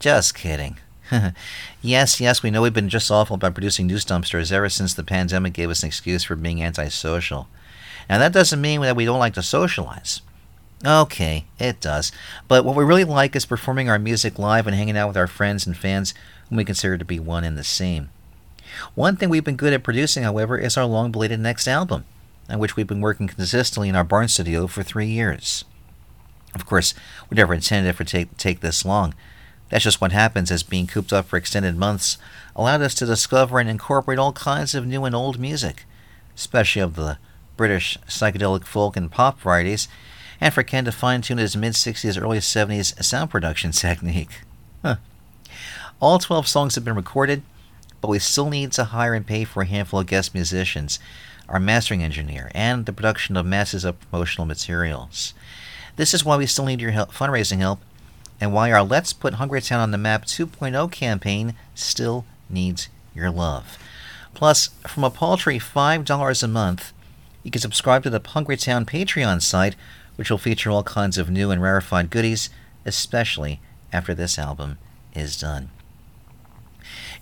[0.00, 0.78] Just kidding.
[1.82, 5.02] yes, yes, we know we've been just awful about producing news dumpsters ever since the
[5.02, 7.48] pandemic gave us an excuse for being antisocial.
[8.08, 10.22] Now, that doesn't mean that we don't like to socialize.
[10.84, 12.10] Okay, it does.
[12.48, 15.28] But what we really like is performing our music live and hanging out with our
[15.28, 16.12] friends and fans
[16.48, 18.10] whom we consider to be one and the same.
[18.94, 22.04] One thing we've been good at producing, however, is our long belated next album,
[22.48, 25.64] on which we've been working consistently in our barn studio for three years.
[26.54, 26.94] Of course,
[27.30, 29.14] we never intended it to take, take this long.
[29.72, 32.18] That's just what happens as being cooped up for extended months
[32.54, 35.86] allowed us to discover and incorporate all kinds of new and old music,
[36.36, 37.16] especially of the
[37.56, 39.88] British psychedelic folk and pop varieties,
[40.42, 44.40] and for Ken to fine tune his mid 60s, early 70s sound production technique.
[46.02, 47.42] All 12 songs have been recorded,
[48.02, 50.98] but we still need to hire and pay for a handful of guest musicians,
[51.48, 55.32] our mastering engineer, and the production of masses of promotional materials.
[55.96, 57.80] This is why we still need your help, fundraising help
[58.42, 63.30] and why our Let's Put Hungry Town on the Map 2.0 campaign still needs your
[63.30, 63.78] love.
[64.34, 66.92] Plus, from a paltry $5 a month,
[67.44, 69.76] you can subscribe to the Hungry Town Patreon site,
[70.16, 72.50] which will feature all kinds of new and rarefied goodies,
[72.84, 73.60] especially
[73.92, 74.78] after this album
[75.14, 75.70] is done.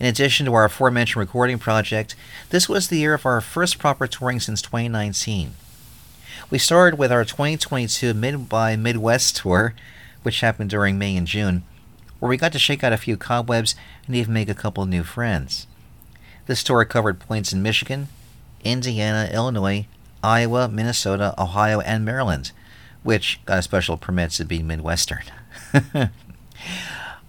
[0.00, 2.16] In addition to our aforementioned recording project,
[2.48, 5.52] this was the year of our first proper touring since 2019.
[6.48, 9.74] We started with our 2022 Mid by Midwest tour,
[10.22, 11.62] which happened during May and June,
[12.18, 13.74] where we got to shake out a few cobwebs
[14.06, 15.66] and even make a couple new friends.
[16.46, 18.08] This tour covered points in Michigan,
[18.64, 19.86] Indiana, Illinois,
[20.22, 22.52] Iowa, Minnesota, Ohio, and Maryland,
[23.02, 25.22] which got a special permit to be Midwestern.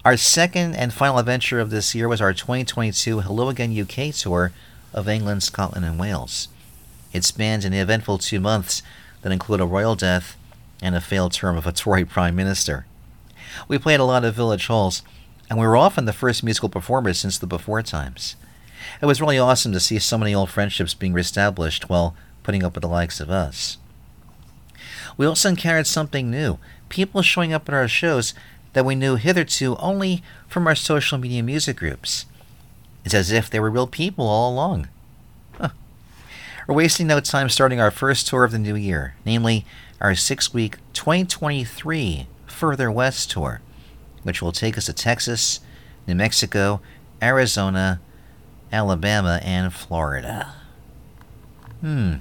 [0.04, 4.52] our second and final adventure of this year was our 2022 Hello Again UK tour
[4.92, 6.48] of England, Scotland, and Wales.
[7.12, 8.82] It spanned an eventful two months
[9.22, 10.36] that include a royal death
[10.82, 12.86] and a failed term of a Tory Prime Minister.
[13.68, 15.02] We played a lot of village halls,
[15.48, 18.36] and we were often the first musical performers since the before times.
[19.00, 22.74] It was really awesome to see so many old friendships being reestablished while putting up
[22.74, 23.78] with the likes of us.
[25.16, 28.34] We also encountered something new people showing up at our shows
[28.74, 32.26] that we knew hitherto only from our social media music groups.
[33.04, 34.88] It's as if they were real people all along.
[35.52, 35.70] Huh.
[36.68, 39.64] We're wasting no time starting our first tour of the new year, namely
[40.02, 43.60] our six week 2023 Further West tour,
[44.24, 45.60] which will take us to Texas,
[46.08, 46.80] New Mexico,
[47.22, 48.00] Arizona,
[48.72, 50.52] Alabama, and Florida.
[51.80, 52.14] Hmm.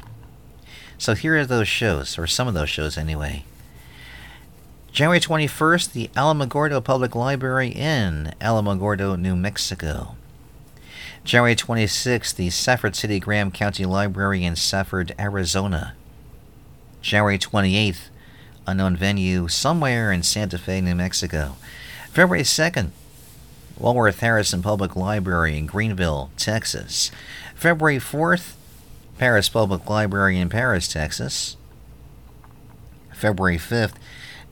[0.99, 3.45] So here are those shows, or some of those shows anyway.
[4.91, 10.15] January 21st, the Alamogordo Public Library in Alamogordo, New Mexico.
[11.23, 15.95] January 26th, the Safford City Graham County Library in Safford, Arizona.
[17.01, 18.09] January 28th,
[18.67, 21.55] unknown venue somewhere in Santa Fe, New Mexico.
[22.11, 22.89] February 2nd,
[23.77, 27.09] Walworth Harrison Public Library in Greenville, Texas.
[27.55, 28.53] February 4th,
[29.17, 31.57] Paris Public Library in Paris, Texas.
[33.13, 33.93] February 5th,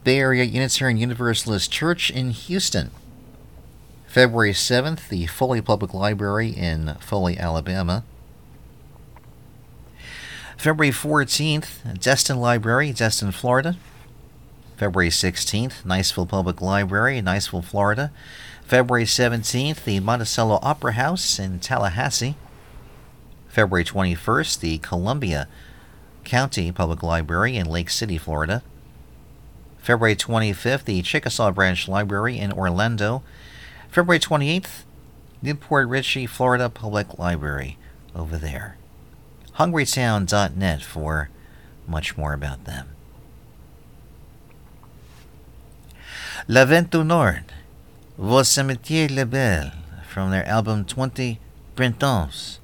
[0.04, 2.92] Bay Area Unitarian Universalist Church in Houston.
[4.08, 8.04] February 7th, the Foley Public Library in Foley, Alabama.
[10.60, 13.78] February 14th, Destin Library, Destin, Florida.
[14.76, 18.12] February 16th, Niceville Public Library, Niceville, Florida.
[18.66, 22.36] February 17th, the Monticello Opera House in Tallahassee.
[23.48, 25.48] February 21st, the Columbia
[26.26, 28.62] County Public Library in Lake City, Florida.
[29.78, 33.24] February 25th, the Chickasaw Branch Library in Orlando.
[33.90, 34.84] February 28th,
[35.42, 37.78] New Port Richey, Florida Public Library
[38.14, 38.76] over there.
[39.60, 41.30] HungryTown.net for
[41.86, 42.88] much more about them.
[46.48, 47.52] Le Vent du Nord,
[48.18, 49.72] Vos Cimetière Lebel,
[50.08, 51.40] from their album 20
[51.76, 52.60] Printemps.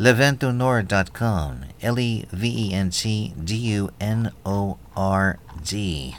[0.00, 6.16] LeventDuNord.com, L E V E N T D U N O R D.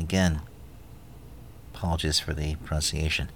[0.00, 0.40] Again,
[1.74, 3.28] apologies for the pronunciation.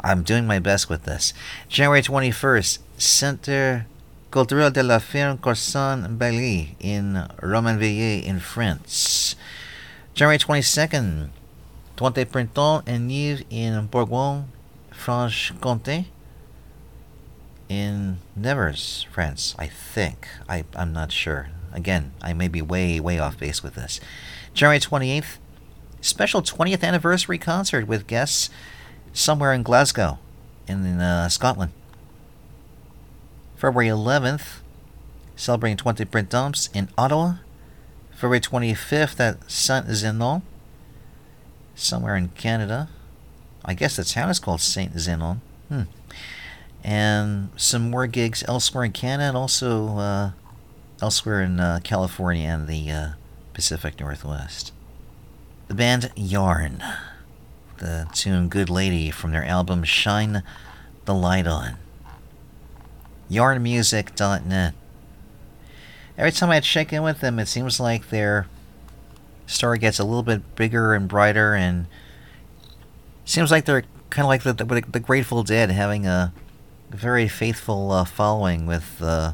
[0.00, 1.32] I'm doing my best with this.
[1.68, 3.86] January 21st, Centre
[4.34, 9.36] Culturel de la Firme Corson Bailly in Romainville in France.
[10.12, 11.28] January 22nd,
[11.94, 14.46] Twenty Printemps and Nive in Bourgogne,
[14.90, 16.06] Franche-Comté.
[17.68, 20.26] In Nevers, France, I think.
[20.48, 21.50] I, I'm not sure.
[21.72, 24.00] Again, I may be way, way off base with this.
[24.52, 25.38] January 28th,
[26.00, 28.50] special 20th anniversary concert with guests
[29.12, 30.18] somewhere in Glasgow,
[30.66, 31.70] in uh, Scotland.
[33.64, 34.60] February 11th,
[35.36, 37.36] celebrating 20 Print Printemps in Ottawa.
[38.10, 40.42] February 25th at Saint Zenon,
[41.74, 42.90] somewhere in Canada.
[43.64, 45.38] I guess the town is called Saint Zenon.
[45.70, 45.84] Hmm.
[46.84, 50.30] And some more gigs elsewhere in Canada and also uh,
[51.00, 53.08] elsewhere in uh, California and the uh,
[53.54, 54.74] Pacific Northwest.
[55.68, 56.84] The band Yarn.
[57.78, 60.42] The tune Good Lady from their album Shine
[61.06, 61.78] the Light On.
[63.34, 64.74] YarnMusic.net.
[66.16, 68.46] Every time I check in with them, it seems like their
[69.46, 71.86] story gets a little bit bigger and brighter, and
[73.24, 76.32] seems like they're kind of like the, the, the Grateful Dead, having a
[76.90, 79.32] very faithful uh, following with uh,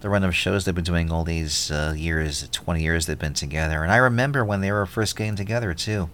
[0.00, 3.34] the run of shows they've been doing all these uh, years, 20 years they've been
[3.34, 3.82] together.
[3.82, 6.08] And I remember when they were first getting together, too,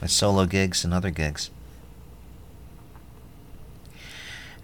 [0.00, 1.50] with solo gigs and other gigs.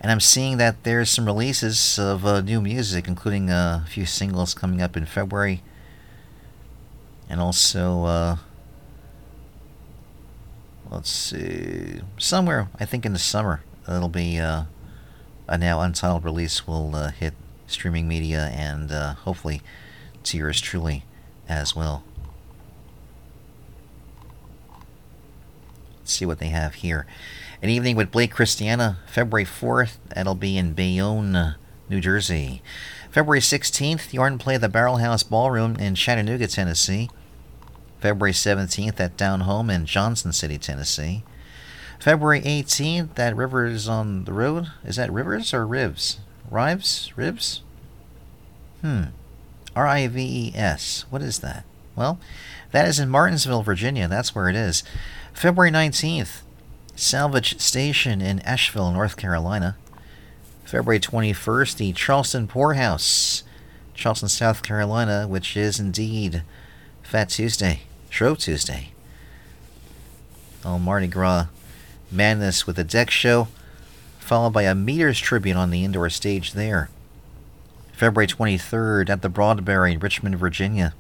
[0.05, 4.05] And I'm seeing that there's some releases of uh, new music, including uh, a few
[4.05, 5.63] singles coming up in February.
[7.27, 8.37] And also, uh,
[10.91, 14.65] let's see, somewhere, I think in the summer, it'll be uh,
[15.49, 17.33] a now untitled release will uh, hit
[17.67, 19.63] streaming media and uh, hopefully
[20.25, 21.05] to yours truly
[21.49, 22.05] as well.
[26.01, 27.07] Let's see what they have here.
[27.65, 29.97] An evening with Blake Christiana, February 4th.
[30.15, 31.55] That'll be in Bayonne,
[31.89, 32.61] New Jersey.
[33.11, 37.09] February 16th, Yarn play the Barrel House Ballroom in Chattanooga, Tennessee.
[38.01, 41.25] February 17th at Down Home in Johnson City, Tennessee.
[41.99, 44.67] February 18th at Rivers on the Road.
[44.85, 46.21] Is that Rivers or Ribs?
[46.51, 47.17] Rives?
[47.17, 47.63] Ribs?
[48.83, 49.05] Hmm.
[49.75, 51.07] R I V E S.
[51.09, 51.65] What is that?
[51.97, 52.21] Well,
[52.73, 54.07] that is in Martinsville, Virginia.
[54.07, 54.85] That's where it is.
[55.33, 56.43] February 19th,
[56.97, 59.77] Salvage Station in Asheville, North Carolina.
[60.65, 63.43] February 21st, the Charleston Pour House,
[63.95, 66.43] Charleston, South Carolina, which is indeed
[67.03, 68.93] Fat Tuesday, Shrove Tuesday.
[70.65, 71.47] Oh, Mardi Gras
[72.11, 73.49] madness with a deck show,
[74.19, 76.89] followed by a meters tribute on the indoor stage there.
[77.93, 80.95] February 23rd at the Broadberry in Richmond, Virginia.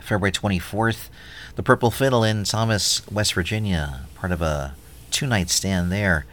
[0.00, 1.08] February 24th,
[1.56, 4.74] the Purple Fiddle in Thomas, West Virginia, part of a
[5.10, 6.26] two night stand there.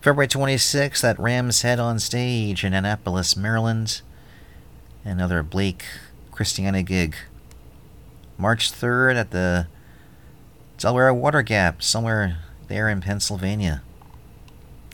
[0.00, 4.00] February 26th at Ram's Head on stage in Annapolis, Maryland.
[5.04, 5.84] Another Blake
[6.30, 7.14] Christiana gig.
[8.38, 9.66] March 3rd at the
[10.78, 13.82] Delaware Water Gap, somewhere there in Pennsylvania.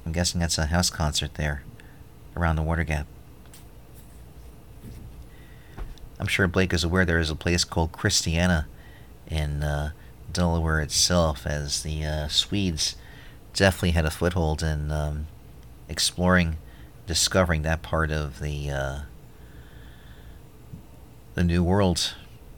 [0.05, 1.63] I'm guessing that's a house concert there
[2.37, 3.07] around the Water Gap.
[6.19, 8.67] I'm sure Blake is aware there is a place called Christiana
[9.29, 9.93] in uh,
[10.33, 12.97] Delaware itself, as the uh, Swedes
[13.53, 15.27] definitely had a foothold in um,
[15.89, 16.57] exploring,
[17.07, 18.99] discovering that part of the uh,
[21.35, 22.15] the New World,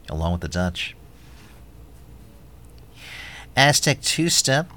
[0.09, 0.95] along with the Dutch.
[3.55, 4.71] Aztec Two Step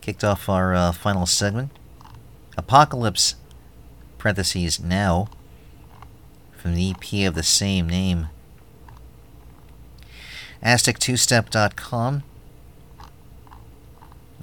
[0.00, 1.70] kicked off our uh, final segment.
[2.56, 3.34] Apocalypse,
[4.18, 5.28] parentheses now,
[6.56, 8.28] from the EP of the same name.
[10.62, 12.22] Aztec2step.com.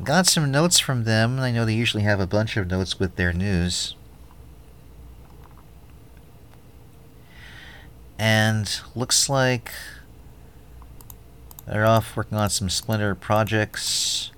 [0.04, 1.40] Got some notes from them.
[1.40, 3.96] I know they usually have a bunch of notes with their news.
[8.20, 9.72] And looks like
[11.66, 14.32] they're off working on some Splinter projects.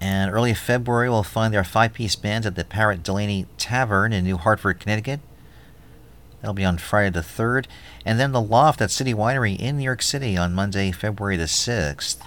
[0.00, 4.24] And early February, we'll find their five piece band at the Parrot Delaney Tavern in
[4.24, 5.20] New Hartford, Connecticut.
[6.40, 7.66] That'll be on Friday the 3rd.
[8.04, 11.44] And then the Loft at City Winery in New York City on Monday, February the
[11.44, 12.18] 6th.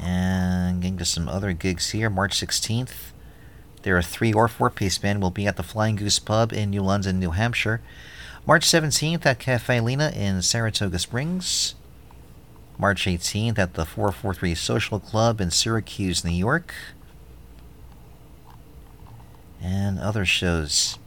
[0.00, 2.08] And getting to some other gigs here.
[2.08, 3.12] March 16th,
[3.82, 6.70] there are three or four piece band will be at the Flying Goose Pub in
[6.70, 7.80] New London, New Hampshire.
[8.46, 11.74] March 17th at Cafe Lena in Saratoga Springs.
[12.78, 16.74] March 18th at the 443 Social Club in Syracuse, New York.
[19.60, 20.98] And other shows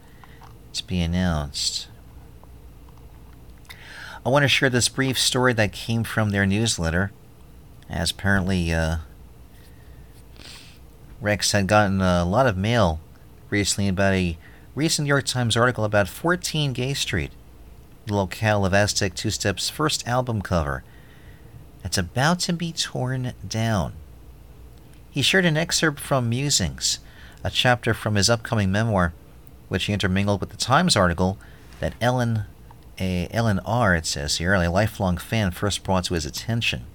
[0.79, 1.87] to be announced.
[4.25, 7.11] I want to share this brief story that came from their newsletter,
[7.89, 8.97] as apparently uh,
[11.21, 12.99] Rex had gotten a lot of mail
[13.49, 14.37] recently about a
[14.75, 17.31] recent New York Times article about 14 Gay Street,
[18.05, 20.83] the locale of Aztec Two Step's first album cover,
[21.81, 23.93] that's about to be torn down.
[25.11, 26.99] He shared an excerpt from Musings,
[27.43, 29.13] a chapter from his upcoming memoir,
[29.69, 31.37] which he intermingled with the Times article
[31.79, 32.43] that Ellen,
[32.99, 33.95] a Ellen R.
[33.95, 36.85] It says here, a lifelong fan, first brought to his attention.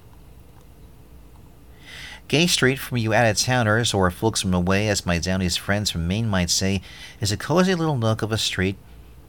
[2.27, 5.91] Gay Street, from you out of towners or folks from away, as my Downey's friends
[5.91, 6.81] from Maine might say,
[7.21, 8.77] is a cozy little nook of a street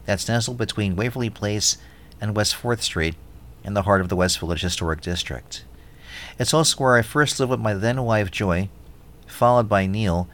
[0.06, 1.76] that's nestled between Waverly Place
[2.20, 3.14] and West Fourth Street
[3.62, 5.64] in the heart of the West Village Historic District.
[6.38, 8.70] It's also where I first lived with my then wife Joy,
[9.26, 10.28] followed by Neil,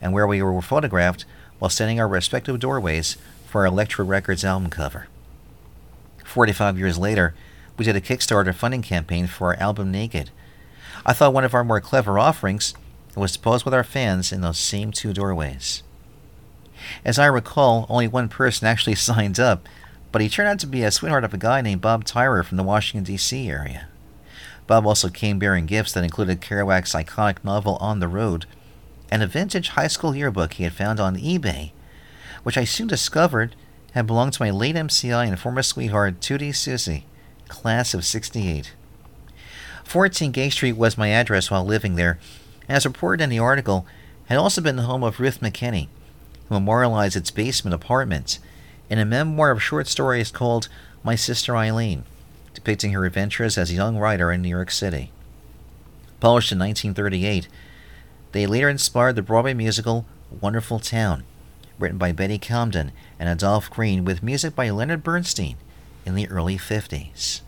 [0.00, 1.24] and where we were photographed
[1.60, 3.16] while standing our respective doorways
[3.46, 5.06] for our Elektra Records album cover.
[6.24, 7.34] 45 years later,
[7.76, 10.30] we did a Kickstarter funding campaign for our album Naked.
[11.06, 12.74] I thought one of our more clever offerings
[13.14, 15.82] was to pose with our fans in those same two doorways.
[17.04, 19.68] As I recall, only one person actually signed up,
[20.12, 22.56] but he turned out to be a sweetheart of a guy named Bob Tyrer from
[22.56, 23.48] the Washington, D.C.
[23.48, 23.86] area.
[24.66, 28.46] Bob also came bearing gifts that included Kerouac's iconic novel On the Road
[29.10, 31.72] and a vintage high school yearbook he had found on eBay,
[32.42, 33.56] which I soon discovered
[33.92, 37.06] had belonged to my late MCI and former sweetheart, 2D Susie,
[37.48, 38.72] class of 68.
[39.84, 42.18] 14 Gay Street was my address while living there,
[42.68, 43.84] as reported in the article,
[44.26, 45.88] had also been the home of Ruth McKenney,
[46.48, 48.38] who memorialized its basement apartment
[48.88, 50.68] in a memoir of short stories called
[51.02, 52.04] My Sister Eileen,
[52.54, 55.10] depicting her adventures as a young writer in New York City.
[56.20, 57.48] Published in 1938,
[58.32, 60.06] they later inspired the Broadway musical
[60.40, 61.24] Wonderful Town,
[61.78, 65.56] written by Betty Comden and Adolph Green with music by Leonard Bernstein
[66.06, 67.40] in the early 50s.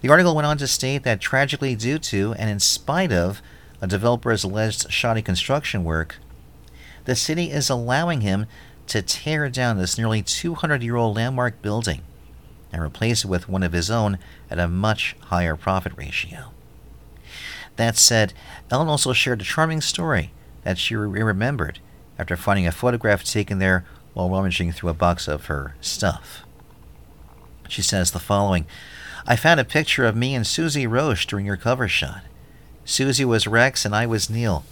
[0.00, 3.42] The article went on to state that tragically, due to and in spite of
[3.80, 6.16] a developer's alleged shoddy construction work,
[7.04, 8.46] the city is allowing him
[8.86, 12.02] to tear down this nearly 200 year old landmark building
[12.72, 14.18] and replace it with one of his own
[14.50, 16.52] at a much higher profit ratio.
[17.80, 18.34] That said,
[18.70, 20.32] Ellen also shared a charming story
[20.64, 21.78] that she re- remembered
[22.18, 26.44] after finding a photograph taken there while rummaging through a box of her stuff.
[27.70, 28.66] She says the following
[29.26, 32.20] I found a picture of me and Suzzy Roche during your cover shot.
[32.84, 34.62] Suzzy was Rex and I was Neil.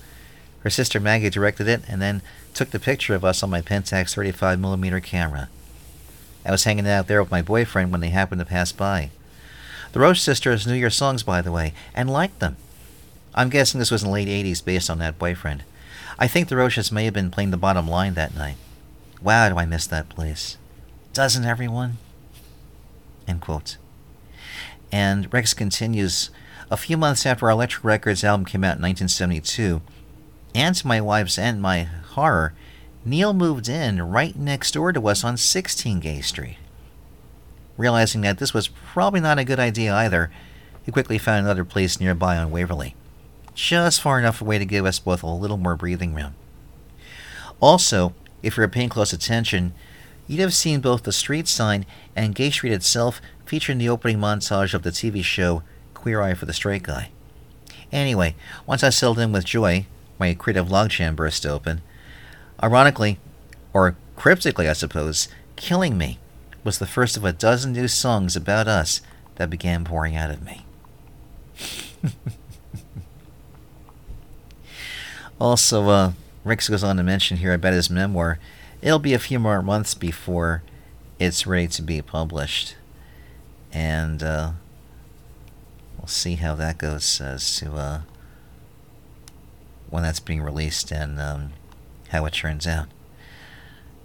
[0.60, 2.20] Her sister Maggie directed it and then
[2.52, 5.48] took the picture of us on my Pentax 35mm camera.
[6.44, 9.12] I was hanging out there with my boyfriend when they happened to pass by.
[9.92, 12.58] The Roche sisters knew your songs, by the way, and liked them.
[13.39, 15.62] I'm guessing this was in the late 80s based on that boyfriend.
[16.18, 18.57] I think the Roches may have been playing the bottom line that night.
[19.23, 20.58] Wow, do I miss that place.
[21.12, 21.99] Doesn't everyone?
[23.28, 23.76] End quote.
[24.91, 26.31] And Rex continues
[26.68, 29.83] A few months after our Electric Records album came out in 1972,
[30.52, 32.55] and to my wife's and my horror,
[33.05, 36.57] Neil moved in right next door to us on 16 Gay Street.
[37.76, 40.28] Realizing that this was probably not a good idea either,
[40.83, 42.97] he quickly found another place nearby on Waverly,
[43.58, 46.32] just far enough away to give us both a little more breathing room.
[47.58, 49.74] Also, if you were paying close attention,
[50.28, 54.74] you'd have seen both the street sign and Gay Street itself featuring the opening montage
[54.74, 57.10] of the TV show Queer Eye for the Straight Guy.
[57.90, 59.86] Anyway, once I settled in with Joy,
[60.20, 61.82] my creative logjam burst open.
[62.62, 63.18] Ironically,
[63.72, 66.20] or cryptically, I suppose, Killing Me
[66.62, 69.00] was the first of a dozen new songs about us
[69.34, 70.64] that began pouring out of me.
[75.41, 76.12] also, uh,
[76.44, 78.39] goes on to mention here about his memoir.
[78.81, 80.62] It'll be a few more months before
[81.18, 82.76] it's ready to be published.
[83.73, 84.52] And uh,
[85.99, 88.00] we'll see how that goes as to uh,
[89.91, 91.52] when that's being released and um,
[92.08, 92.86] how it turns out.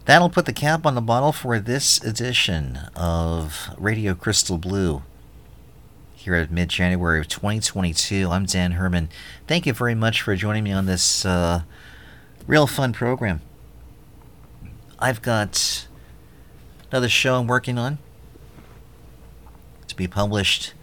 [0.06, 5.04] That'll put the cap on the bottle for this edition of Radio Crystal Blue
[6.24, 8.30] here at mid January of 2022.
[8.32, 9.10] I'm Dan Herman.
[9.46, 11.64] Thank you very much for joining me on this uh,
[12.48, 13.42] real fun program.
[15.00, 15.86] I've got
[16.90, 17.98] another show I'm working on
[19.88, 20.74] to be published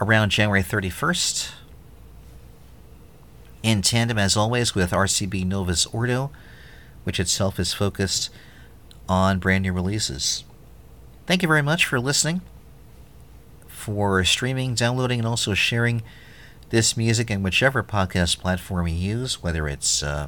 [0.00, 1.50] around January 31st.
[3.64, 6.30] In tandem, as always, with RCB Novus Ordo,
[7.02, 8.30] which itself is focused
[9.08, 10.44] on brand new releases.
[11.26, 12.42] Thank you very much for listening,
[13.86, 16.02] for streaming, downloading, and also sharing
[16.70, 20.26] this music in whichever podcast platform you use, whether it's uh,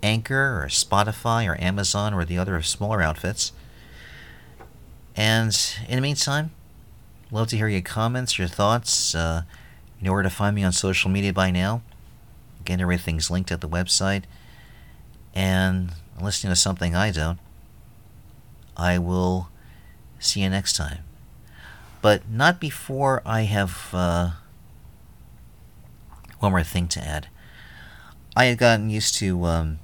[0.00, 3.50] Anchor or Spotify or Amazon or the other smaller outfits.
[5.16, 5.58] And
[5.88, 6.52] in the meantime,
[7.32, 9.12] love to hear your comments, your thoughts.
[9.12, 9.42] Uh,
[9.98, 11.82] you know where to find me on social media by now.
[12.60, 14.22] Again, everything's linked at the website.
[15.34, 17.40] And listening to something I don't,
[18.76, 19.48] I will
[20.20, 21.07] see you next time.
[22.00, 24.30] But not before I have uh,
[26.38, 27.28] one more thing to add.
[28.36, 29.78] I had gotten used to um,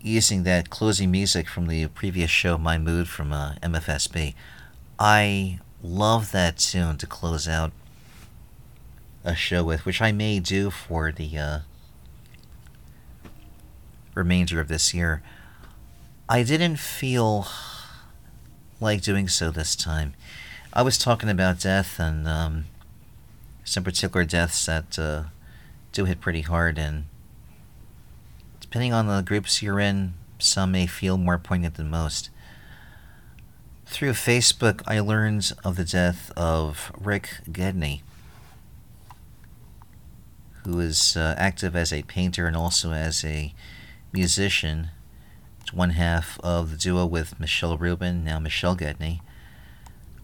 [0.00, 4.34] using that closing music from the previous show, My Mood from uh, MFSB.
[4.98, 7.72] I love that tune to close out
[9.22, 11.58] a show with, which I may do for the uh,
[14.14, 15.22] remainder of this year.
[16.28, 17.46] I didn't feel
[18.80, 20.14] like doing so this time.
[20.72, 22.64] I was talking about death and um,
[23.64, 25.24] some particular deaths that uh,
[25.92, 27.04] do hit pretty hard, and
[28.60, 32.30] depending on the groups you're in, some may feel more poignant than most.
[33.86, 38.02] Through Facebook, I learned of the death of Rick Gedney,
[40.64, 43.54] who is uh, active as a painter and also as a
[44.12, 44.90] musician.
[45.72, 49.20] One half of the duo with Michelle Rubin, now Michelle Gedney,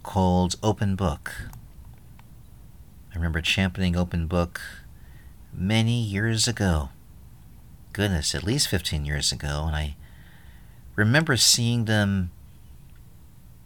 [0.03, 1.33] called Open Book.
[3.13, 4.61] I remember championing Open Book
[5.53, 6.91] many years ago.
[7.93, 9.97] Goodness, at least 15 years ago, and I
[10.97, 12.31] remember seeing them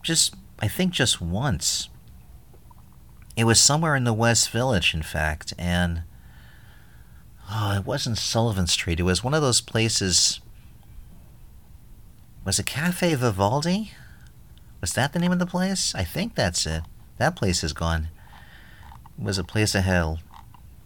[0.02, 1.88] just, I think, just once.
[3.36, 6.02] It was somewhere in the West Village, in fact, and
[7.50, 9.00] oh, it wasn't Sullivan Street.
[9.00, 10.40] It was one of those places.
[12.48, 13.90] Was it Cafe Vivaldi?
[14.80, 15.94] Was that the name of the place?
[15.94, 16.82] I think that's it.
[17.18, 18.08] That place is gone.
[19.18, 20.18] It was a place that had a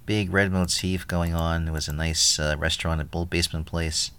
[0.04, 1.68] big red motif going on.
[1.68, 4.10] It was a nice uh, restaurant, a bull basement place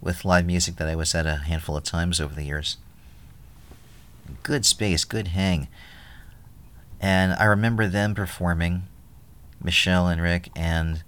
[0.00, 2.78] with live music that I was at a handful of times over the years.
[4.42, 5.68] Good space, good hang.
[7.02, 8.84] And I remember them performing,
[9.62, 11.02] Michelle and Rick, and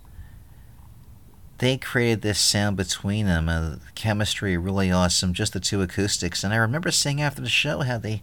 [1.62, 3.48] they created this sound between them.
[3.48, 6.42] Uh, chemistry really awesome, just the two acoustics.
[6.42, 8.20] And I remember seeing after the show how they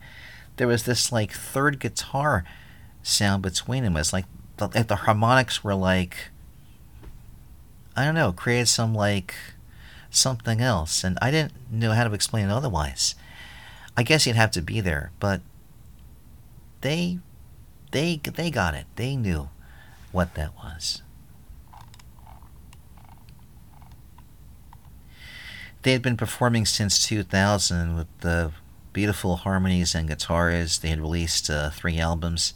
[0.58, 2.44] there was this like third guitar
[3.02, 3.96] sound between them.
[3.96, 4.26] It's like
[4.58, 6.32] the, the harmonics were like
[7.96, 9.34] I don't know, created some like
[10.10, 13.16] something else, and I didn't know how to explain it otherwise.
[13.96, 15.40] I guess you'd have to be there, but
[16.82, 17.20] they
[17.92, 18.88] they they got it.
[18.98, 19.48] They knew
[20.12, 21.04] what that was.
[25.82, 28.52] They had been performing since 2000 with the
[28.92, 30.80] beautiful harmonies and guitars.
[30.80, 32.54] They had released uh, three albums.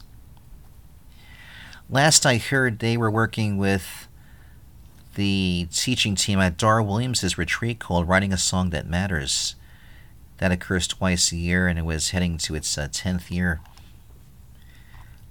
[1.89, 4.07] Last I heard, they were working with
[5.15, 9.55] the teaching team at Dar Williams' retreat called Writing a Song That Matters.
[10.39, 13.61] That occurs twice a year, and it was heading to its uh, 10th year.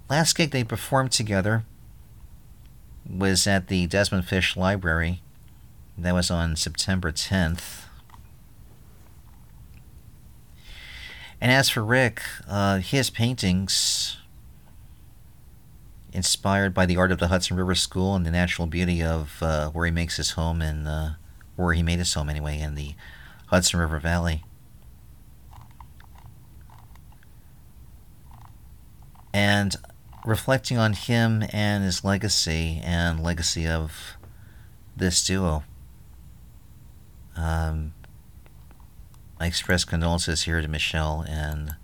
[0.09, 1.63] Last gig they performed together
[3.09, 5.21] was at the Desmond Fish Library.
[5.97, 7.82] That was on September 10th.
[11.43, 14.15] And as for Rick, uh, his paintings,
[16.13, 19.69] inspired by the art of the Hudson River School and the natural beauty of uh,
[19.71, 21.09] where he makes his home and uh,
[21.57, 22.95] where he made his home anyway, in the
[23.47, 24.45] Hudson River Valley.
[29.33, 29.75] And
[30.23, 34.15] reflecting on him and his legacy and legacy of
[34.95, 35.65] this duo.
[37.35, 37.91] Um,
[39.43, 41.75] I express condolences here to Michelle, and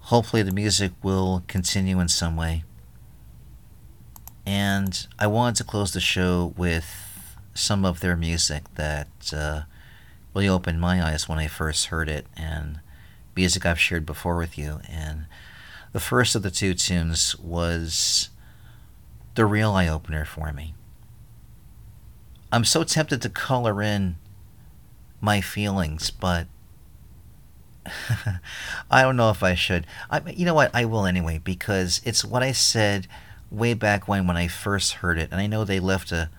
[0.00, 2.64] hopefully the music will continue in some way.
[4.46, 9.62] And I wanted to close the show with some of their music that uh,
[10.34, 12.80] really opened my eyes when I first heard it, and
[13.36, 14.80] music I've shared before with you.
[14.88, 15.26] And
[15.92, 18.30] the first of the two tunes was
[19.34, 20.72] the real eye opener for me.
[22.50, 24.16] I'm so tempted to color in
[25.20, 26.46] my feelings, but
[28.90, 29.86] I don't know if I should.
[30.10, 30.74] I, you know what?
[30.74, 33.06] I will anyway because it's what I said
[33.50, 36.30] way back when when I first heard it, and I know they left a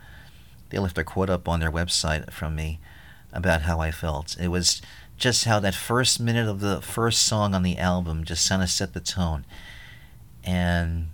[0.69, 2.79] they left a quote up on their website from me
[3.31, 4.35] about how I felt.
[4.39, 4.81] It was
[5.17, 8.69] just how that first minute of the first song on the album just kind of
[8.69, 9.45] set the tone,
[10.43, 11.07] and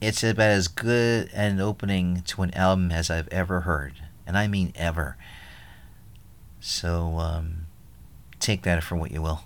[0.00, 3.94] it's about as good an opening to an album as I've ever heard,
[4.26, 5.16] and I mean ever.
[6.66, 7.66] So um,
[8.40, 9.44] take that for what you will.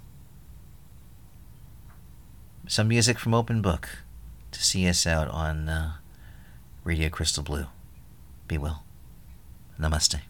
[2.68, 3.88] Some music from Open Book
[4.52, 5.94] to see us out on uh,
[6.84, 7.66] Radio Crystal Blue.
[8.46, 8.84] Be well.
[9.80, 10.20] Namaste.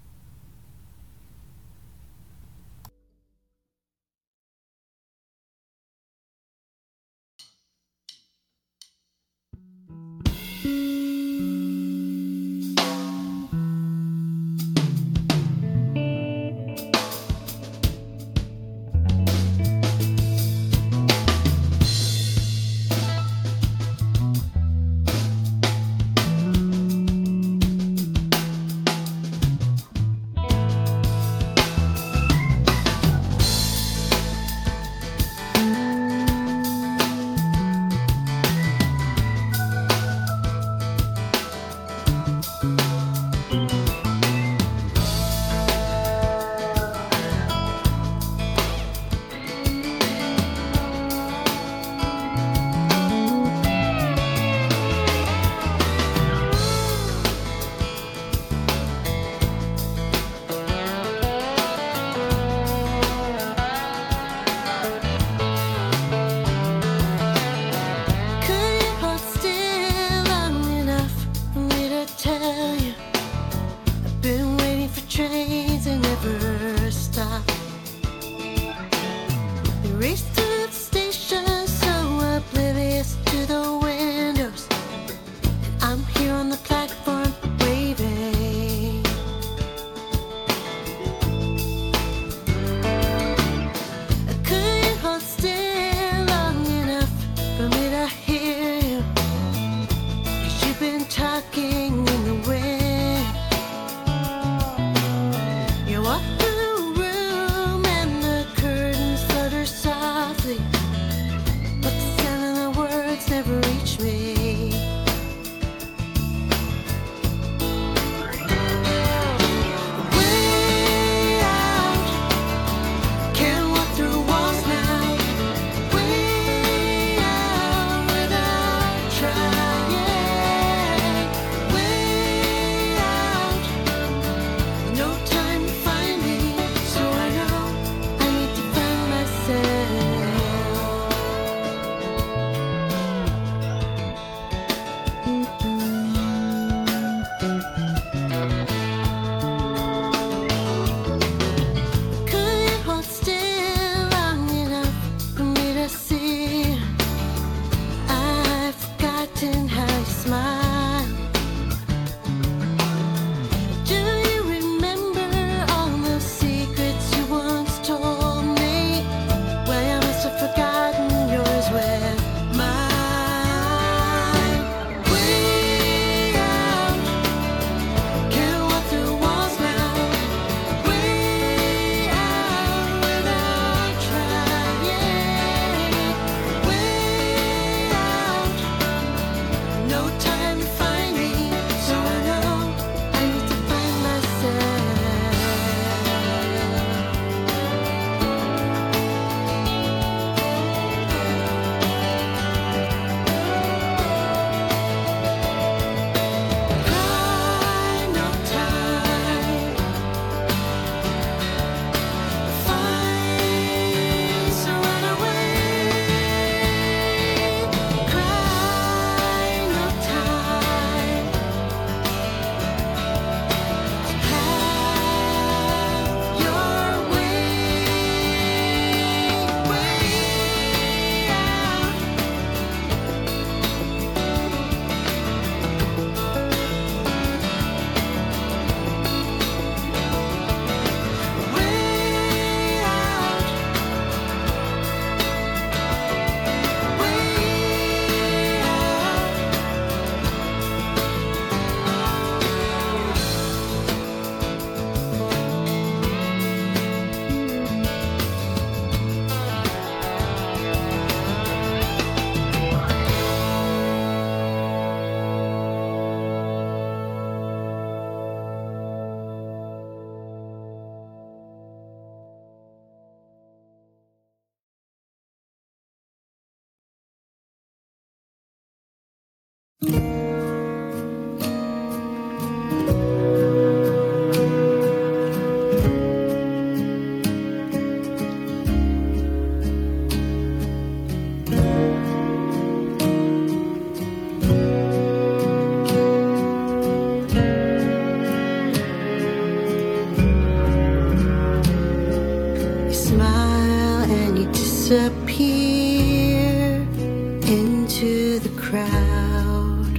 [307.48, 309.96] Into the crowd.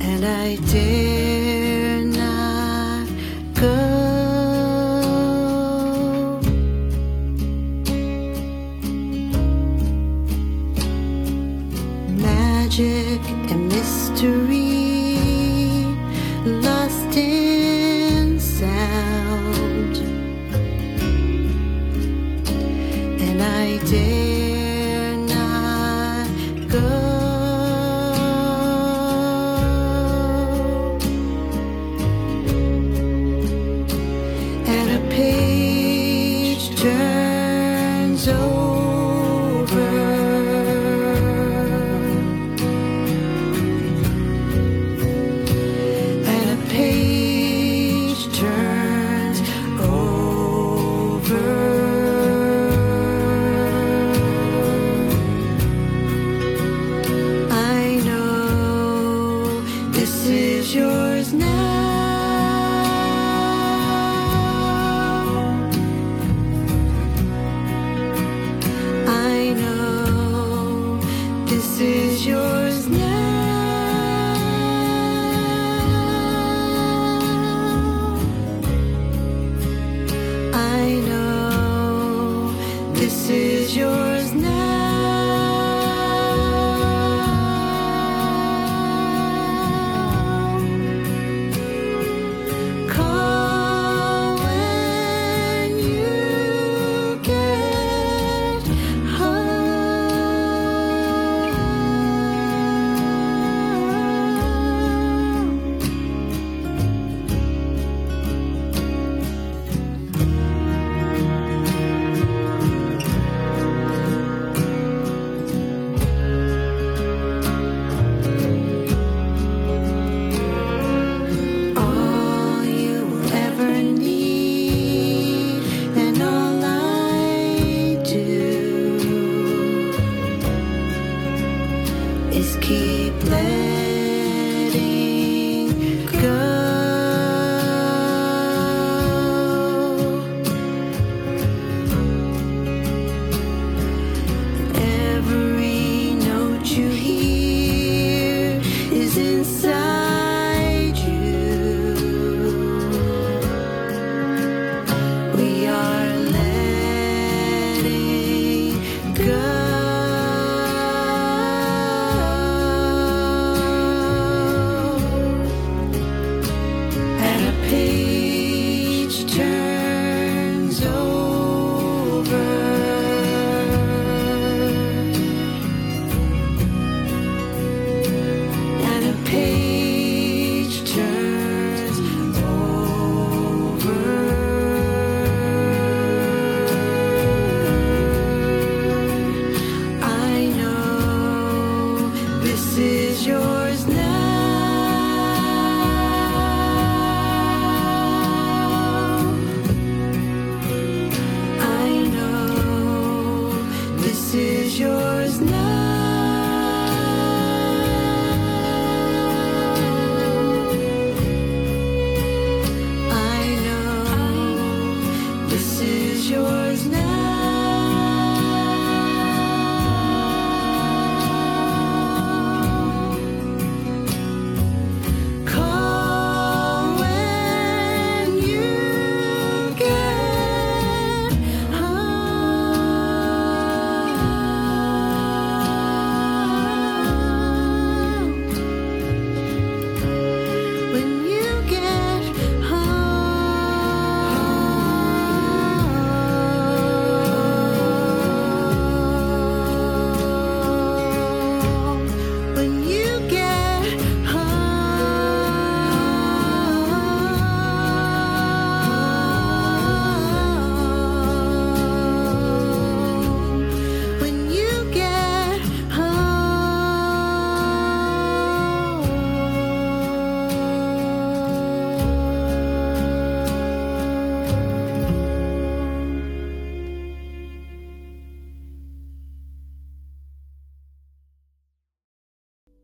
[0.00, 1.23] And I dare